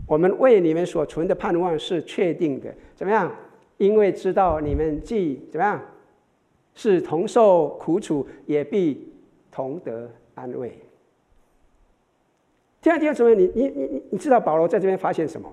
[0.08, 3.32] 我们为你们所存的盼望是确定的，怎么样？
[3.76, 5.80] 因为知道你们既怎么样，
[6.74, 9.12] 是同受苦楚，也必
[9.52, 10.72] 同得安慰。
[12.80, 13.34] 第二、第二，什么？
[13.34, 15.48] 你、你、你、你知道保罗在这边发现什么？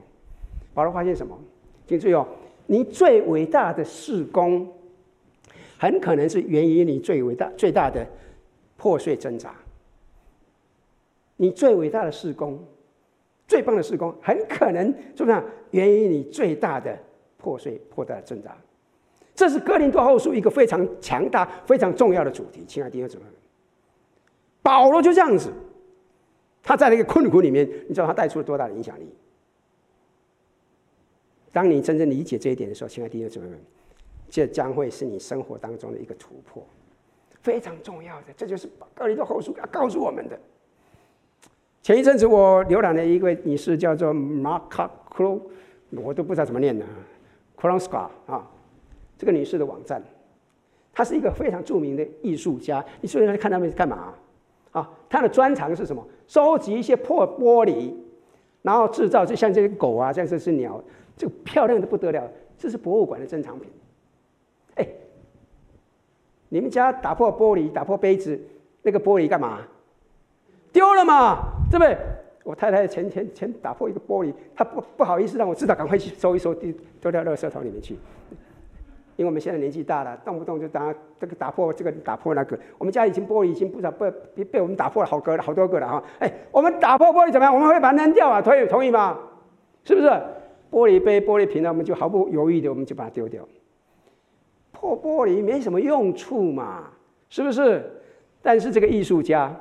[0.73, 1.37] 保罗发现什么？
[1.85, 2.25] 请注意哦，
[2.65, 4.67] 你最伟大的事工，
[5.77, 8.07] 很可能是源于你最伟大、最大的
[8.77, 9.53] 破碎挣扎。
[11.35, 12.57] 你最伟大的事工，
[13.47, 15.43] 最棒的事工，很可能怎么样？
[15.71, 16.97] 源于你最大的
[17.37, 18.55] 破碎、破大的挣扎。
[19.35, 22.63] 这是哥林多后书一个非常强大、非常重要的主题。
[22.65, 23.33] 亲爱的弟兄姊妹们，
[24.61, 25.51] 保罗就这样子，
[26.63, 29.13] 他在那个困苦里面，你知道他带出了多大的影响力？
[31.51, 33.59] 当你真正理解这一点的时候，亲爱的弟兄姊妹们，
[34.29, 36.65] 这将会是你生活当中的一个突破，
[37.41, 38.27] 非常重要的。
[38.35, 40.39] 这就是哥林多后书要告诉我们的。
[41.85, 45.39] 前一阵子我浏览了一位女士，叫做 Marka Klo，
[45.91, 46.83] 我都不知道怎么念的
[47.55, 48.49] k r o n s k a 啊，
[49.19, 50.01] 这个女士的网站，
[50.91, 52.83] 她是一个非常著名的艺术家。
[53.01, 54.15] 你说她看他们干嘛？
[54.71, 56.03] 啊，她的专长是什么？
[56.25, 57.93] 收集一些破玻璃，
[58.63, 60.83] 然后制造，就像这些狗啊，像这只鸟，
[61.15, 63.69] 这个漂亮的不得了，这是博物馆的珍藏品。
[64.73, 64.87] 哎，
[66.49, 68.41] 你们家打破玻璃，打破杯子，
[68.81, 69.59] 那个玻璃干嘛？
[70.75, 71.97] 丢了嘛，对不对？
[72.43, 77.93] 我太太前前前打破一个玻璃，她不不好意思让我知道，赶快去收一收，丢丢到垃圾桶里面去。
[79.15, 82.59] 因为我们现在年纪大了，动不动就打这个打破这个打破那个。
[82.77, 86.03] 我们家已经玻璃已经不少被被被我们打破了好个好多个了哈。
[86.19, 87.55] 哎，我们打破玻璃怎么样？
[87.55, 88.41] 我们会把它扔掉啊？
[88.41, 89.17] 同意同意吗？
[89.85, 90.07] 是不是？
[90.69, 91.69] 玻璃杯、玻璃瓶呢？
[91.69, 93.47] 我们就毫不犹豫的，我们就把它丢掉。
[94.73, 96.89] 破玻璃没什么用处嘛，
[97.29, 97.89] 是不是？
[98.41, 99.55] 但是这个艺术家。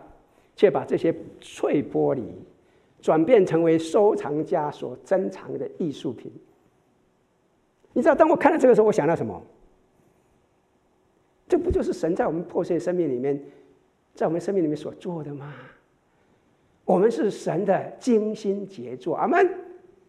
[0.57, 2.23] 却把这些碎玻璃
[3.01, 6.33] 转变成为收藏家所珍藏的艺术品。
[7.93, 9.41] 你知道，当我看到这个时候，我想到什么？
[11.47, 13.41] 这不就是神在我们破碎生命里面，
[14.15, 15.55] 在我们生命里面所做的吗？
[16.85, 19.49] 我们是神的精心杰作，阿门，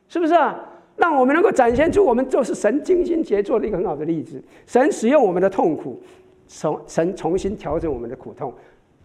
[0.08, 0.71] 是不是啊？
[0.97, 4.41] 让我们能够展现出我们就是神精心杰作的一个很好的例子。
[4.65, 6.01] 神使用我们的痛苦，
[6.47, 8.53] 从神重新调整我们的苦痛。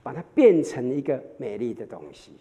[0.03, 2.33] 把它变成一个美丽的东西。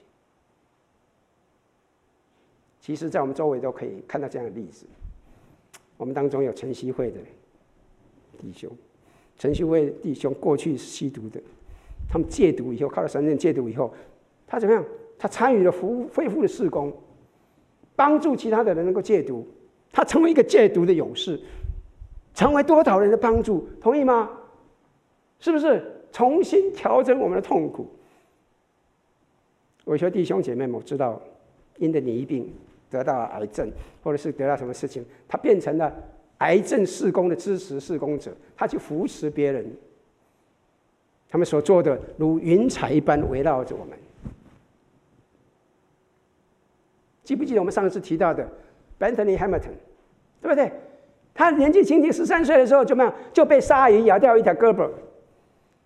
[2.79, 4.85] 其实，在我们周围都可以看到这样的例子。
[5.97, 7.19] 我们当中有晨曦会的
[8.37, 8.71] 弟兄，
[9.37, 11.41] 晨曦会弟兄过去是吸毒的，
[12.09, 13.93] 他们戒毒以后，靠了神圣戒毒以后，
[14.47, 14.83] 他怎么样？
[15.17, 16.91] 他参与了复恢复的事工，
[17.97, 19.45] 帮助其他的人能够戒毒，
[19.91, 21.37] 他成为一个戒毒的勇士，
[22.33, 23.67] 成为多少人的帮助？
[23.81, 24.31] 同意吗？
[25.41, 25.98] 是不是？
[26.11, 27.87] 重新调整我们的痛苦。
[29.85, 31.21] 我说弟兄姐妹们，我知道，
[31.77, 32.51] 因着你一病
[32.89, 33.71] 得到了癌症，
[34.03, 35.91] 或者是得到什么事情，他变成了
[36.39, 39.65] 癌症事工的支持事工者，他去扶持别人。
[41.29, 43.97] 他们所做的如云彩一般围绕着我们。
[47.23, 48.47] 记不记得我们上次提到的
[48.99, 49.77] Bentley Hamilton，
[50.41, 50.71] 对不对？
[51.33, 54.89] 他年纪轻轻十三岁的时候，怎么样就被鲨鱼咬掉一条胳膊？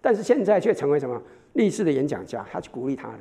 [0.03, 1.19] 但是现在却成为什么
[1.53, 3.19] 励志的演讲家，他去鼓励他人。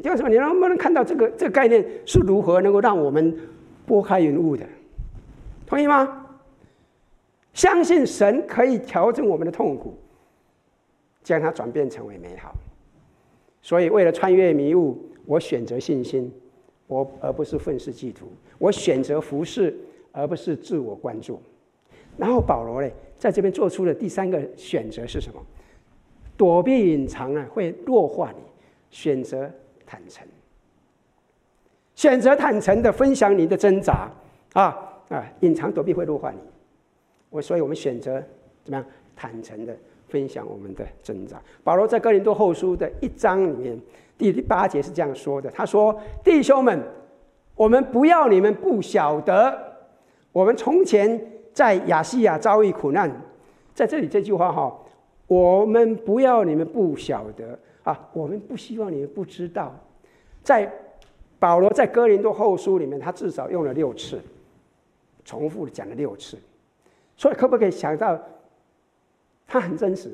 [0.00, 0.30] 第二什么？
[0.30, 3.38] 你能不能看到这个这个概念是如何能够让我们
[3.84, 4.64] 拨开云雾的？
[5.66, 6.26] 同意吗？
[7.52, 9.98] 相信神可以调整我们的痛苦，
[11.22, 12.54] 将它转变成为美好。
[13.60, 16.32] 所以，为了穿越迷雾，我选择信心，
[16.86, 18.24] 我而不是愤世嫉俗；
[18.58, 19.76] 我选择服侍，
[20.10, 21.38] 而不是自我关注。
[22.16, 25.40] 然后保罗呢，在这边做出的第三个选择是什么？
[26.36, 28.42] 躲避隐藏啊，会弱化你；
[28.90, 29.50] 选择
[29.86, 30.26] 坦诚，
[31.94, 34.10] 选择坦诚的分享你的挣扎
[34.52, 35.24] 啊啊！
[35.40, 36.38] 隐藏躲避会弱化你。
[37.30, 38.22] 我所以，我们选择
[38.64, 38.84] 怎么样？
[39.14, 39.74] 坦诚的
[40.08, 41.40] 分享我们的挣扎。
[41.64, 43.80] 保罗在哥林多后书的一章里面
[44.18, 46.82] 第八节是这样说的：“他说，弟兄们，
[47.54, 49.58] 我们不要你们不晓得，
[50.32, 51.18] 我们从前。”
[51.56, 53.10] 在亚细亚遭遇苦难，
[53.74, 54.78] 在这里这句话哈，
[55.26, 59.74] 我们不要你们不晓得啊，我们不希望你们不知道。
[60.42, 60.70] 在
[61.38, 64.20] 保罗在哥林多后书里面，他至少用了六次，
[65.24, 66.36] 重复的讲了六次，
[67.16, 68.20] 所以可不可以想到，
[69.46, 70.10] 他很真实，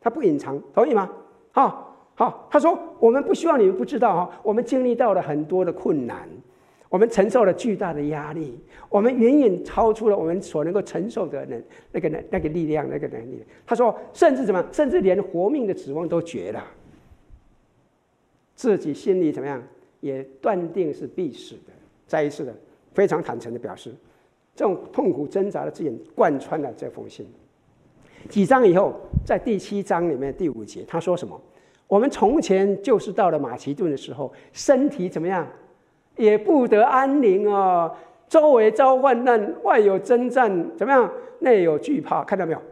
[0.00, 1.08] 他不隐藏，同意吗？
[1.52, 6.28] 好，好，他说我们不希望你们不知道哈，我们经历到了很多的困难。
[6.90, 13.40] 我们承受了巨大的压力，我们远远超出了我们所能够承受的能那个能那个力量那个能力。
[13.64, 16.62] 他说，甚至怎么，甚至连活命的指望都绝了，
[18.56, 19.62] 自己心里怎么样，
[20.00, 21.72] 也断定是必死的。
[22.08, 22.52] 再一次的，
[22.92, 23.94] 非常坦诚的表示，
[24.56, 27.24] 这种痛苦挣扎的字眼贯穿了这封信。
[28.28, 31.40] 几章以后，在第七章里面第五节，他说什么？
[31.86, 35.48] 我们从前就是到了马其顿的时候，身体怎么样？
[36.20, 37.90] 也不得安宁啊！
[38.28, 41.10] 周围遭患难，外有征战，怎么样？
[41.40, 42.62] 内有惧怕，看到没有？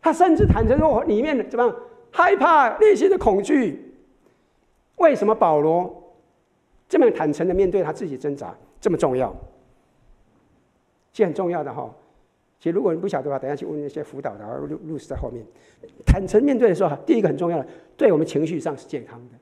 [0.00, 1.76] 他甚至坦诚说，里面怎么样？
[2.10, 3.94] 害怕，内心的恐惧。
[4.96, 6.14] 为什么保罗
[6.88, 9.34] 这么坦诚的面对他自己挣扎，这么重要？
[11.12, 11.88] 其实很重要的哈。
[12.58, 15.44] 其实如果你不晓得的话，等下去问那些辅导的，录录是在后面。
[16.04, 19.38] 坦诚面对的时候，第一个很重要的，对我们情绪上是健康的，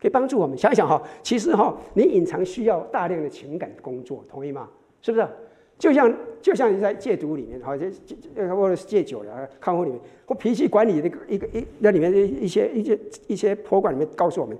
[0.00, 0.56] 可以帮助我们。
[0.56, 4.68] 想一想哈，其实哈，你隐藏需要大量的情感工作，同意吗？
[5.02, 5.26] 是不是？
[5.78, 7.86] 就像就像你在戒毒里面，哈，就
[8.56, 14.58] 或者是戒酒的康复里面，或脾气管理的一个一个一那里面的一些一些一些托管里面告诉我们，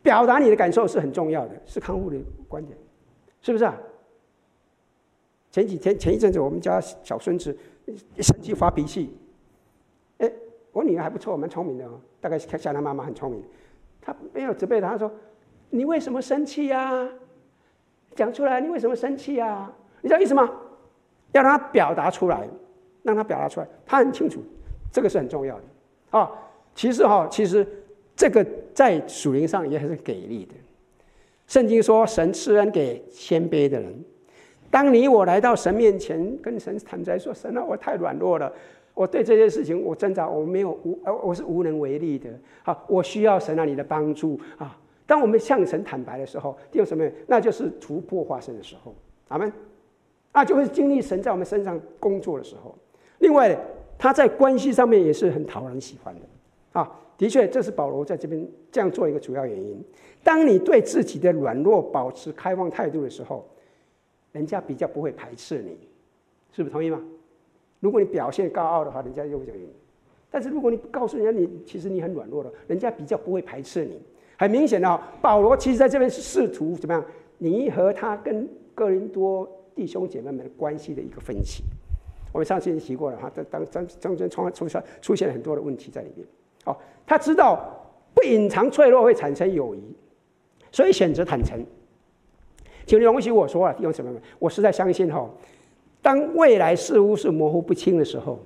[0.00, 2.78] 表达你的感受是很重要的，是康复的观点，
[3.42, 3.76] 是不是啊？
[5.50, 7.56] 前几天前一阵子，我们家小孙子
[8.14, 9.12] 一生气发脾气，
[10.18, 10.32] 哎，
[10.70, 13.42] 我女儿还不错，蛮聪明的哦，大概像她妈妈很聪明。
[14.00, 15.10] 他没有责备他，她说
[15.70, 17.08] ：“你为什么生气呀？
[18.14, 19.70] 讲出来，你为什么生气呀？
[20.00, 20.50] 你知道意思吗？
[21.32, 22.48] 要让他表达出来，
[23.02, 24.40] 让他表达出来，他很清楚，
[24.92, 26.30] 这个是很重要的啊。
[26.74, 27.66] 其实哈，其实
[28.16, 30.54] 这个在属灵上也很是给力的。
[31.46, 33.94] 圣经说，神赐恩给谦卑的人。”
[34.70, 38.52] 当你我来到神面前，跟神坦白说：“神啊，我太软弱了，
[38.94, 42.30] 我对这件事情我挣扎，我没有无，呃我是无能为力的。
[42.62, 44.78] 好，我需要神啊你的帮助啊！
[45.06, 47.08] 当我们向神坦白的时候，第二什么？
[47.26, 48.94] 那就是突破发生的时候。
[49.28, 49.52] 阿门。
[50.32, 52.74] 那就会经历神在我们身上工作的时候。
[53.18, 53.58] 另外，
[53.98, 56.20] 他在关系上面也是很讨人喜欢的。
[56.78, 59.84] 啊，的确，这是保罗在这边这样做一个主要原因。
[60.22, 63.46] 当你对自己的软弱保持开放态度的时候。
[64.32, 65.76] 人家比较不会排斥你，
[66.52, 67.02] 是不是同意吗？
[67.80, 69.60] 如果你表现高傲的话，人家就会这样。
[70.30, 74.00] 但是如果你不告诉人家你其实你很软弱的，人家比较不会排斥你。
[74.38, 77.04] 很明显的哈，保罗其实在这边是试图怎么样？
[77.38, 81.64] 你和他跟哥林多弟兄姐妹们的关系的一个分歧。
[82.32, 86.26] 我们上次已经提过了哈，这当中中间出出现出现很多的问题在里面。
[86.64, 87.58] 哦，他知道
[88.14, 89.82] 不隐藏脆弱会产生友谊，
[90.70, 91.58] 所以选择坦诚。
[92.86, 95.28] 请容许我说啊，弟兄姊妹们，我实在相信哈，
[96.02, 98.38] 当未来似乎是模糊不清的时候，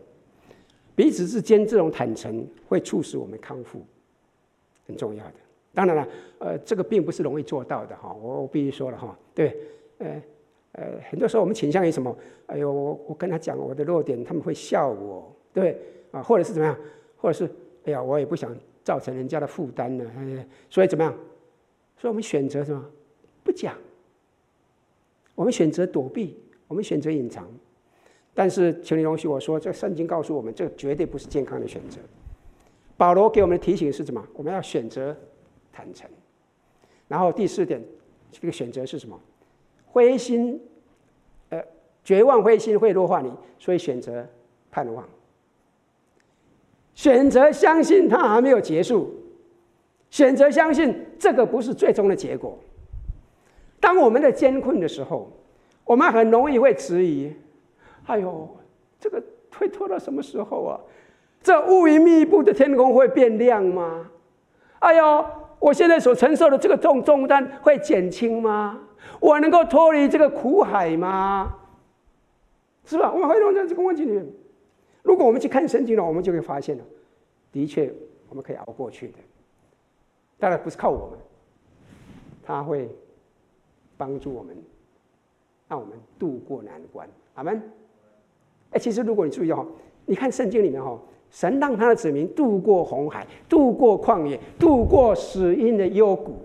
[0.94, 3.80] 彼此之间这种坦诚会促使我们康复，
[4.86, 5.34] 很重要的。
[5.72, 9.56] 当然了，呃，这个并不是容易做到的哈，我我必须说了哈，对，
[9.98, 10.22] 呃
[10.72, 12.16] 呃，很多时候我们倾向于什么？
[12.46, 15.80] 哎呦，我我跟他讲我的弱点，他们会笑我，对
[16.12, 16.76] 啊，或者是怎么样？
[17.16, 17.50] 或者是
[17.84, 20.04] 哎呀，我也不想造成人家的负担呢，
[20.70, 21.12] 所以怎么样？
[21.96, 22.84] 所以我们选择什么？
[23.42, 23.76] 不讲。
[25.34, 27.46] 我们选择躲避，我们选择隐藏，
[28.32, 31.98] 但是，请你容许我说，这圣经告诉我们，这绝对不是健康的选择。
[32.96, 34.26] 保罗给我们的提醒是什么？
[34.34, 35.16] 我们要选择
[35.72, 36.08] 坦诚。
[37.06, 37.82] 然后第四点，
[38.32, 39.20] 这个选择是什么？
[39.86, 40.60] 灰心，
[41.50, 41.62] 呃，
[42.02, 44.26] 绝望、灰心会弱化你，所以选择
[44.70, 45.06] 盼望，
[46.94, 49.14] 选择相信它还没有结束，
[50.10, 52.58] 选择相信这个不是最终的结果。
[53.80, 55.30] 当我们的艰困的时候，
[55.84, 57.32] 我们很容易会质疑
[58.06, 58.48] ：“哎呦，
[58.98, 59.22] 这个
[59.56, 60.80] 会拖到什么时候啊？
[61.42, 64.10] 这乌云密布的天空会变亮吗？
[64.78, 65.24] 哎呦，
[65.58, 68.80] 我现在所承受的这个重重担会减轻吗？
[69.20, 71.54] 我能够脱离这个苦海吗？
[72.86, 73.12] 是吧？
[73.12, 74.26] 我们回头在这个问题里面，
[75.02, 76.84] 如果我们去看圣经了，我们就会发现了，
[77.52, 77.92] 的确
[78.28, 79.18] 我们可以熬过去的。
[80.38, 81.18] 当然不是靠我们，
[82.42, 82.88] 他会。
[83.96, 84.56] 帮助我们，
[85.74, 87.08] 让我们渡过难关。
[87.34, 87.60] 阿门。
[88.70, 89.66] 哎，其实如果你注意哦，
[90.06, 90.96] 你看圣经里面哈，
[91.32, 96.36] 神让他的子民渡过红海，渡过旷野，渡过死荫的幽谷。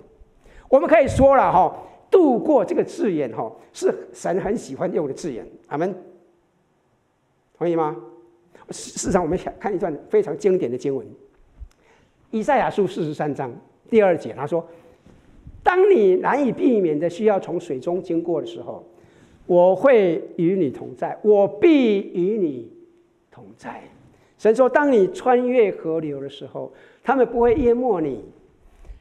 [0.68, 1.78] 我们可以说了哈，
[2.10, 5.48] 渡过这个字眼哈，是神很喜欢用的字眼。
[5.68, 5.94] 阿门。
[7.56, 7.96] 同意吗？
[8.72, 11.06] 事实上，我们想看一段非常经典的经文，
[12.32, 13.52] 《以赛亚书》四十三章
[13.92, 14.66] 第二节，他说。
[15.62, 18.84] 当你难以避免的需要从水中经过的时候，
[19.50, 22.72] 我会与你同在，我必与你
[23.32, 23.82] 同在。
[24.38, 26.72] 神说：当你穿越河流的时候，
[27.04, 28.20] 他们不会淹没你；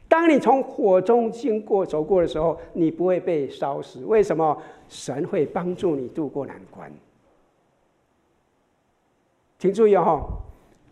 [0.07, 4.03] 当你从火中经过走过的时候，你不会被烧死。
[4.05, 4.59] 为什么？
[4.87, 6.91] 神会帮助你渡过难关。
[9.59, 10.27] 请注意哈，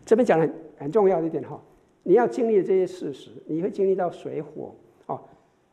[0.06, 1.60] 这边讲的很很重要的一点哈，
[2.04, 4.72] 你要经历这些事实，你会经历到水火
[5.06, 5.20] 哦，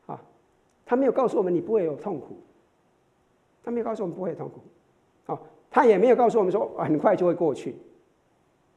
[0.06, 0.20] 啊。
[0.84, 2.36] 他没有告诉我们你不会有痛苦，
[3.66, 4.60] 他没有告诉我们不会痛苦，
[5.24, 7.74] 好，他也没有告诉我们说很快就会过去，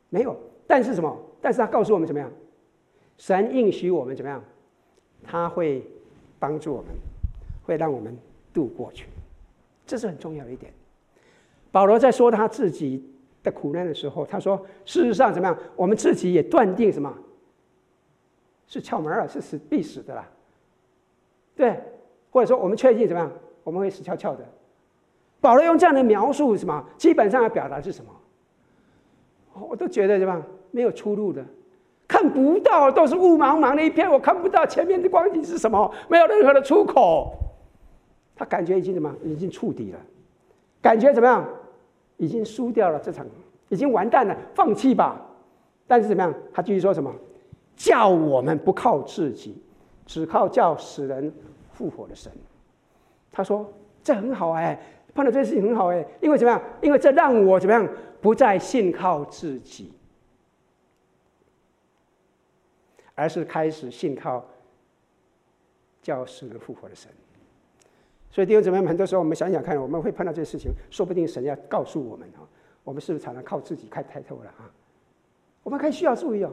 [0.09, 0.35] 没有。
[0.65, 1.15] 但是什么？
[1.39, 2.29] 但是他告诉我们怎么样？
[3.19, 4.43] 神应许我们怎么样？
[5.23, 5.85] 他会
[6.39, 6.87] 帮助我们，
[7.63, 8.17] 会让我们
[8.51, 9.05] 度过去，
[9.85, 10.73] 这是很重要的一点。
[11.71, 13.07] 保罗在说他自己
[13.43, 15.55] 的苦难的时候，他说：“事实上怎么样？
[15.75, 17.15] 我们自己也断定什么？
[18.65, 20.27] 是窍门了，是死必死的啦。
[21.55, 21.79] 对，
[22.31, 23.31] 或者说我们确定怎么样？
[23.63, 24.43] 我们会死翘翘的。”
[25.41, 26.83] 保罗用这样的描述什么？
[26.97, 28.11] 基本上要表达是什么？
[29.69, 30.41] 我都觉得什么？
[30.71, 31.43] 没有出路的，
[32.07, 37.33] 看不到，都是雾茫茫的一片，我看不到前面的光景是什么，没有任何的出口。
[38.35, 39.13] 他感觉已经什么？
[39.23, 39.99] 已经触底了，
[40.81, 41.45] 感觉怎么样？
[42.17, 43.25] 已经输掉了这场，
[43.69, 45.19] 已经完蛋了，放弃吧。
[45.87, 46.33] 但是怎么样？
[46.53, 47.13] 他继续说什么？
[47.75, 49.61] 叫我们不靠自己，
[50.05, 51.33] 只靠叫死人
[51.71, 52.31] 复活的神。
[53.31, 53.65] 他说
[54.03, 54.79] 这很好哎，
[55.13, 56.61] 碰到这件事情很好哎，因为怎么样？
[56.81, 57.87] 因为这让我怎么样？
[58.21, 59.91] 不再信靠自己。
[63.15, 64.45] 而是开始信靠
[66.01, 67.11] 叫死人复活的神，
[68.31, 72.47] 所以弟兄姊妹们，很多时候我们想想看，我们会碰到这些事情，说不定神要告诉我们啊，
[72.85, 74.71] 我们是不是常常靠自己开太透了啊？
[75.63, 76.51] 我们可以需要注意哦，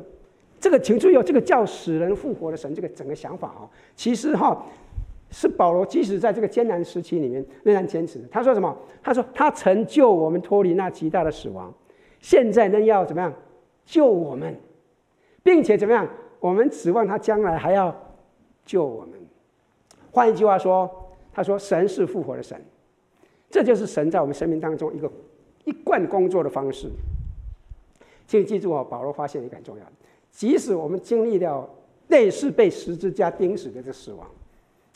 [0.59, 4.67] 这个请注意哦，这个叫死人复活的神，这个整个想法哦，其实哈
[5.31, 8.21] 是保罗即使在这个艰难时期里面仍然坚持。
[8.31, 8.77] 他说什么？
[9.03, 11.73] 他说他曾救我们脱离那极大的死亡，
[12.21, 13.33] 现在呢要怎么样
[13.85, 14.55] 救我们，
[15.43, 16.09] 并且怎么样？
[16.39, 17.95] 我们指望他将来还要
[18.65, 19.13] 救我们。
[20.13, 20.89] 换一句话说，
[21.33, 22.59] 他说：“神是复活的神，
[23.51, 25.11] 这就是神在我们生命当中一个
[25.65, 26.89] 一贯工作的方式。”
[28.27, 29.93] 请记住哦，保罗发现一个很重要的：
[30.31, 31.69] 即使我们经历了
[32.09, 34.27] 类似被十字架钉死的这死亡，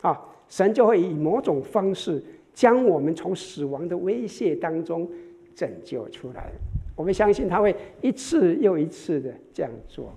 [0.01, 2.23] 啊，神就会以某种方式
[2.53, 5.09] 将我们从死亡的威胁当中
[5.55, 6.51] 拯救出来。
[6.95, 10.13] 我们相信他会一次又一次的这样做。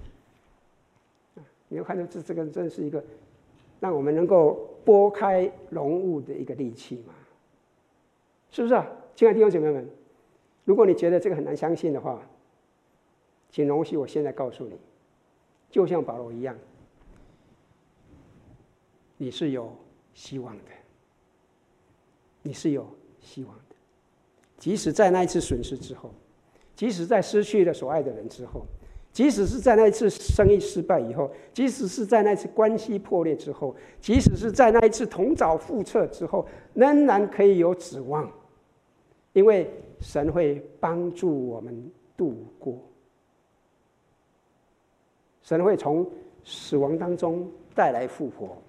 [1.69, 3.03] 你要看到这这个真是一个
[3.81, 7.15] 让我们能够拨开浓雾的一个利器嘛？
[8.51, 9.89] 是不是啊，亲爱的弟兄姐妹们？
[10.65, 12.21] 如果你觉得这个很难相信的话，
[13.51, 14.77] 请容许我现在告诉你，
[15.71, 16.57] 就像保罗一样，
[19.17, 19.75] 你是有
[20.13, 20.71] 希望的，
[22.43, 22.87] 你是有
[23.21, 23.75] 希望的。
[24.59, 26.11] 即使在那一次损失之后，
[26.75, 28.65] 即使在失去了所爱的人之后。
[29.13, 38.29] 即使是在那一次生意失败以后，即使是在那一次关系破裂之后，即使是在那一次同找覆辙之后，仍然可以有指望，
[39.33, 42.77] 因为神会帮助我们度过。
[45.45, 46.05] 神会从
[46.43, 48.61] 死亡当中带来复活，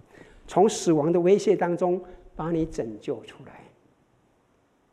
[0.47, 2.01] 从死亡的威胁当中
[2.35, 3.61] 把你拯救出来。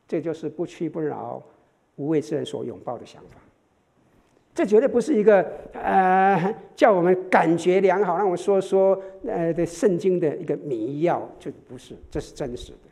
[0.09, 1.43] 这就是不屈不挠、
[1.97, 3.41] 无畏之人所拥抱的想法。
[4.55, 5.41] 这绝对不是一个
[5.73, 12.91] 呃叫我们感觉良好，让我们说说呃的圣经的一个迷药，就不是，这是真实的，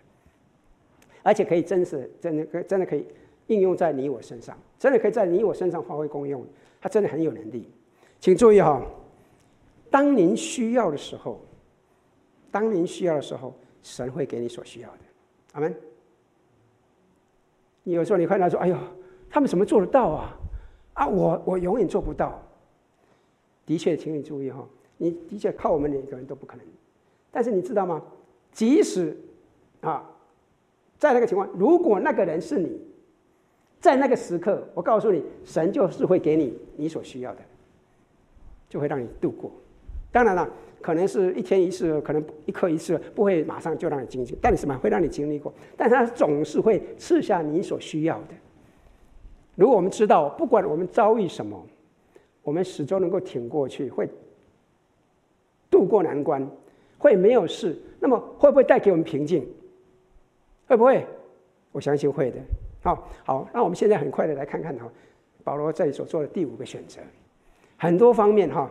[1.23, 3.07] 而且可以真实，真的可真的可以
[3.49, 6.43] 应用在你我身上，真的可以在你我身上发挥功用，
[6.81, 7.69] 它真的很有能力。
[8.19, 8.83] 请注意哈，
[9.91, 11.39] 当您需要的时候，
[12.51, 14.99] 当您需要的时候，神会给你所需要的。
[15.53, 15.75] 阿门。
[17.83, 18.77] 你有时候你看到说，哎呦，
[19.29, 20.37] 他们怎么做得到啊？
[20.95, 22.41] 啊，我我永远做不到。
[23.65, 24.67] 的确，请你注意哈，
[24.99, 26.67] 你的确靠我们两个人都不可能。
[27.31, 28.03] 但是你知道吗？
[28.53, 29.17] 即使
[29.81, 30.11] 啊，
[30.99, 32.81] 在那个情况，如果那个人是你，
[33.81, 37.41] 在那个时刻，我告诉你，神就是会给你你所需要的，
[38.69, 39.51] 就会让你度过。
[40.13, 40.51] 当然了，
[40.81, 45.53] 可能是一天一次，可能一刻一次，不会马上就让你经历，但是什么会让你经历过？
[45.77, 48.35] 但是他总是会赐下你所需要的。
[49.57, 51.67] 如果我们知道，不管我们遭遇什么，
[52.43, 54.09] 我们始终能够挺过去，会
[55.71, 56.49] 度过难关，
[56.99, 59.47] 会没有事，那么会不会带给我们平静？
[60.67, 61.07] 会不会？
[61.73, 62.39] 我相信会的。
[62.83, 64.91] 好，好，那我们现在很快的来看看哈，
[65.45, 67.01] 保罗这里所做的第五个选择，
[67.77, 68.71] 很多方面哈，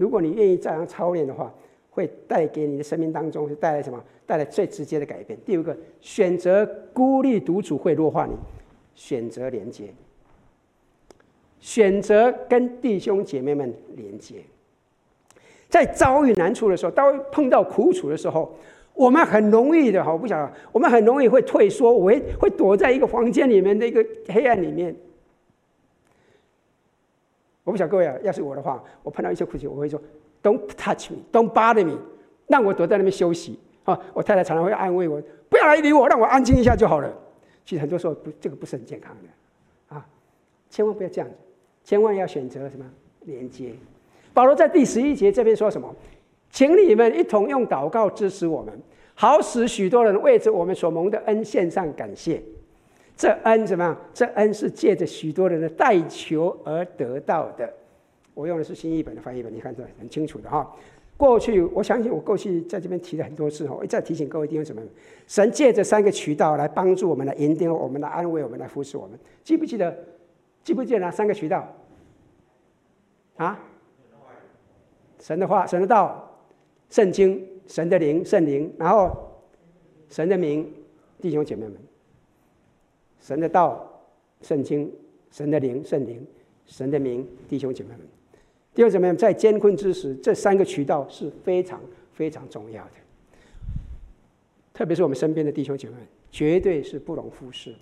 [0.00, 1.52] 如果你愿意这样操练的话，
[1.90, 4.02] 会带给你的生命当中是带来什么？
[4.24, 5.38] 带来最直接的改变。
[5.44, 8.32] 第五个选择孤立独处会弱化你，
[8.94, 9.92] 选择连接。
[11.60, 14.36] 选择跟弟兄姐妹们连接，
[15.68, 18.54] 在遭遇难处的时候，当碰到苦楚的时候，
[18.94, 24.96] 我们很容易的哈，我不想，我们很容易会退缩，我会会躲在一个房间里面的一个黑暗里面。
[27.70, 30.00] 我不晓得各位啊，要是我的话，我碰到一些苦情，我会说
[30.42, 31.96] ：“Don't touch me, don't bother me，
[32.48, 37.08] 让我躲在那边休息。”啊，我太太常常会安慰我：“不要来理我，让我安静一下就好了。”
[37.64, 40.04] 其实很多时候不，这个不是很健康的啊，
[40.68, 41.36] 千万不要这样子。
[41.84, 42.84] 千万要选择什么
[43.20, 43.72] 连接？
[44.34, 45.94] 保罗在第十一节这边说什么？
[46.50, 48.76] 请你们一同用祷告支持我们，
[49.14, 52.42] 好使许多人为着我们所蒙的恩献上感谢。
[53.20, 53.94] 这恩怎么样？
[54.14, 57.70] 这恩是借着许多人的代求而得到的。
[58.32, 60.74] 我用的是新译本的翻译本，你看这很清楚的哈。
[61.18, 64.80] 过去我相信我过去在这边提了很多次哈，一再提醒各位弟兄姊妹，
[65.26, 69.18] 神借着三个渠道来帮助我们，来引领我们，来安慰我们，来扶持我们。
[69.44, 69.94] 记不记得？
[70.64, 71.70] 记不记得哪三个渠道？
[73.36, 73.60] 啊？
[75.20, 76.40] 神的话，神的道，
[76.88, 79.14] 圣经，神的灵，圣灵，然后
[80.08, 80.72] 神的名，
[81.20, 81.76] 弟兄姐妹们，
[83.20, 84.02] 神的道，
[84.42, 84.90] 圣经，
[85.30, 86.26] 神的灵，圣灵，
[86.66, 88.00] 神的名，弟兄姐妹们。
[88.74, 89.16] 弟兄姐妹们？
[89.16, 91.80] 在艰困之时，这三个渠道是非常
[92.12, 92.90] 非常重要的。
[94.72, 95.94] 特别是我们身边的弟兄姐妹，
[96.30, 97.78] 绝对是不容忽视的。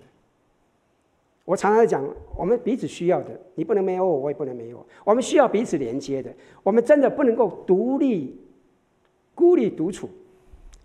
[1.45, 2.03] 我常常讲，
[2.35, 4.85] 我们彼此需要的，你不能没有我，我也不能没有我。
[5.05, 6.31] 我们需要彼此连接的，
[6.61, 8.39] 我们真的不能够独立、
[9.33, 10.09] 孤立独处，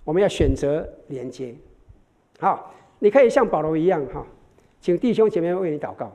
[0.05, 1.55] 我们要选择连接。
[2.39, 4.27] 好，你可以像保罗一样，哈，
[4.85, 6.13] 请弟兄姐妹为你祷告。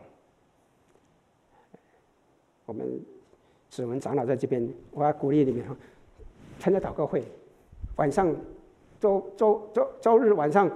[2.68, 2.88] 我们。
[3.72, 5.76] 指纹长老在这边，我要鼓励你们哈，
[6.58, 7.24] 参加祷告会，
[7.98, 8.36] 晚上
[9.00, 10.68] 周周周周日晚上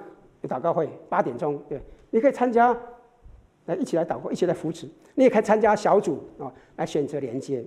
[0.41, 1.81] 有祷告会，八点钟，对，
[2.11, 2.75] 你可以参加，
[3.65, 4.87] 来一起来祷告，一起来扶持。
[5.15, 7.65] 你也可以参加小组啊，来选择连接。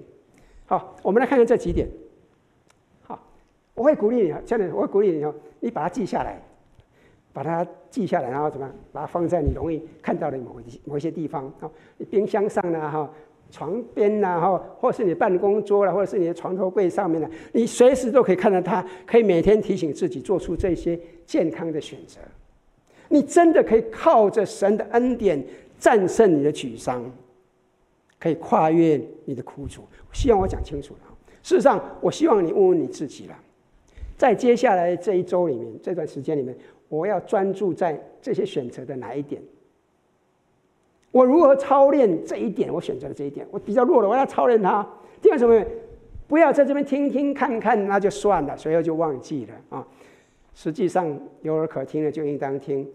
[0.64, 1.88] 好，我们来看看这几点。
[3.02, 3.20] 好，
[3.74, 6.40] 我会鼓励你，真的我会鼓励你哦，你把它记下来，
[7.36, 13.10] 把它记下来，然后怎么样，把它放在你容易看到的某一某一些地方啊，你冰箱上呢哈。
[13.48, 22.18] 床边呐，哈，或是你办公桌了，或者是你的床头柜上面呢，你随时都可以看到它，可以每天提醒自己做出这些健康的选择。
[23.08, 25.40] 你真的可以靠着神的恩典
[25.78, 27.04] 战胜你的沮丧，
[28.18, 29.84] 可以跨越你的苦楚。
[30.12, 31.00] 希望我讲清楚了。
[31.44, 33.36] 事实上，我希望你问问你自己了，
[34.16, 36.52] 在接下来这一周里面，这段时间里面，
[36.88, 39.40] 我要专注在这些选择的哪一点？
[41.12, 42.72] 我如何操练这一点？
[42.72, 43.46] 我选择了这一点。
[43.50, 44.86] 我比较弱了，我要操练它。
[45.22, 45.64] 第二什么？
[46.28, 49.86] 不要在这边听听看看，那就算了，随后就忘记了啊。
[50.54, 52.86] 实际上有耳可听的就应当听，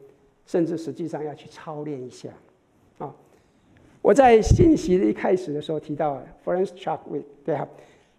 [0.45, 2.29] 甚至实际上要去操练一下
[2.97, 3.15] 啊。
[4.01, 6.99] 我在信息的一开始的时候提到，Francis Chalk
[7.45, 7.67] 对啊，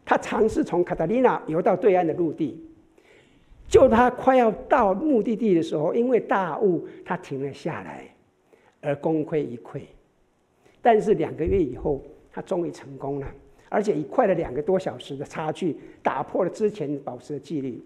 [0.05, 2.65] 他尝试从卡塔利娜游到对岸的陆地，
[3.73, 8.07] 就他快要到目的地的时候，因为大雾，他停了下来。
[8.83, 9.81] 而功亏一篑，
[10.83, 12.03] 但是两个月以后，
[12.33, 13.27] 他终于成功了，
[13.69, 17.79] 而且以快了两个多小时的差距，打破了之前保持的纪录，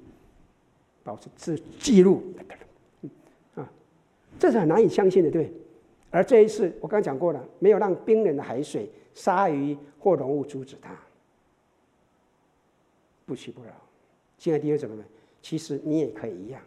[1.04, 2.22] 保持自记录，
[3.54, 3.70] 啊，
[4.38, 5.52] 这是很难以相信的，对。
[6.10, 10.98] 而这一次，我刚讲过了，没有让冰冷的海水、鲨鱼或浓雾阻止他，
[13.26, 13.70] 不屈不挠。
[14.38, 15.04] 亲爱的弟兄姊妹们，
[15.48, 16.60] 其实你也可以一样。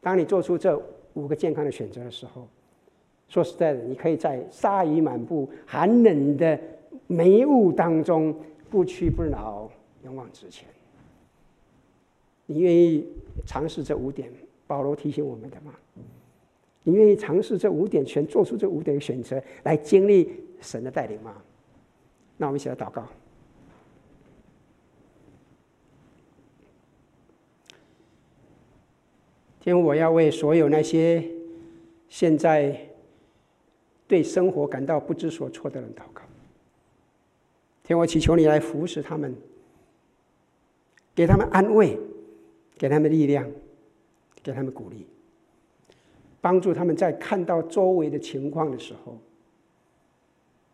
[0.00, 0.82] 当你做出这
[1.12, 2.48] 五个健康的选择的时候。
[3.28, 6.58] 说实在的，你可以在鲨鱼满布、寒冷的
[7.06, 8.34] 迷雾当中
[8.68, 9.70] 不屈不挠、
[10.04, 10.68] 勇往直前。
[12.44, 13.06] 你愿意
[13.46, 14.30] 尝试这五点？
[14.66, 15.72] 保罗提醒我们的吗？
[16.82, 20.30] 你愿意尝试这五点，全做出这五点选择，来经历
[20.60, 21.34] 神的带领吗？
[22.36, 23.06] 那我们一起来祷告。
[29.62, 31.24] 天，我要为所有那些
[32.10, 32.88] 现在。
[34.08, 36.20] 对生活感到不知所措的人祷告，
[37.82, 39.34] 天，我祈求你来服侍他们，
[41.14, 41.98] 给他们安慰，
[42.76, 43.50] 给他们力量，
[44.42, 45.06] 给他们鼓励，
[46.42, 49.16] 帮助他们在看到周围的情况的时候，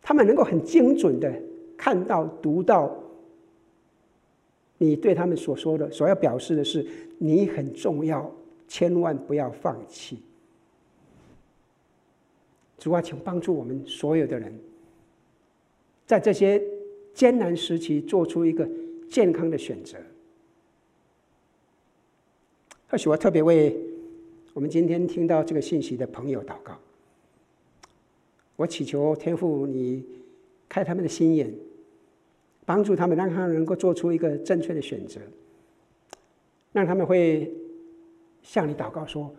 [0.01, 1.33] 他们能够很精准的
[1.77, 2.93] 看到、读到
[4.79, 6.85] 你对他们所说的、所要表示的是，
[7.19, 8.29] 你很重要，
[8.69, 10.21] 千万不要放弃。
[12.77, 14.57] 主啊，请帮助我们所有的人，
[16.05, 16.63] 在这些
[17.13, 18.65] 艰难时期做出一个
[19.09, 19.97] 健康的选择。
[22.87, 23.77] 或许我特别为
[24.53, 26.79] 我们今天听到这个信息的朋友祷告。
[28.55, 30.03] 我祈求天父，你
[30.69, 31.53] 开他们的心眼，
[32.65, 35.19] 帮助他们，让他们能够做出一个正确的选择，
[36.71, 37.51] 让他们会
[38.41, 39.33] 向你祷告说。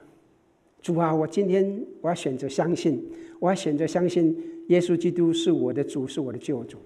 [0.82, 3.07] 主啊，我今天我要选择相信，
[3.38, 4.34] 我要选择相信
[4.68, 6.78] 耶稣基督是我的主，是我的救主。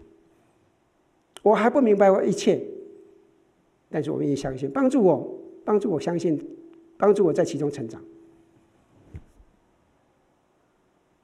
[1.43, 2.61] 我还不明白我一切，
[3.89, 6.45] 但是我愿意相信，帮助我，帮助我相信，
[6.97, 8.03] 帮助我在其中成长。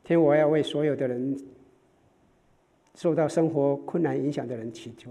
[0.04, 1.36] 天，我要为所有的人
[2.94, 5.10] 受到生活困难影响的人祈求，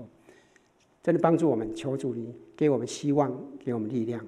[1.04, 4.26] 真的帮助我们，求主你给我们希望，给我们力量，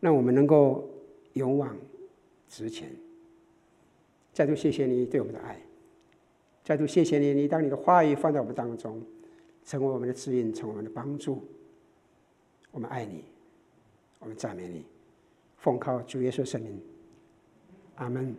[0.00, 0.88] 让我们能够
[1.34, 1.76] 勇往
[2.48, 2.90] 直前。
[4.32, 5.58] 再度谢谢你对我们的爱，
[6.62, 9.02] 再度谢谢你，你当你的话语放在我们当中，
[9.64, 11.42] 成为我们的指引，成为我们的帮助。
[12.70, 13.24] 我们爱你，
[14.18, 14.84] 我们赞美你，
[15.56, 16.78] 奉靠主耶稣圣名，
[17.94, 18.36] 阿门。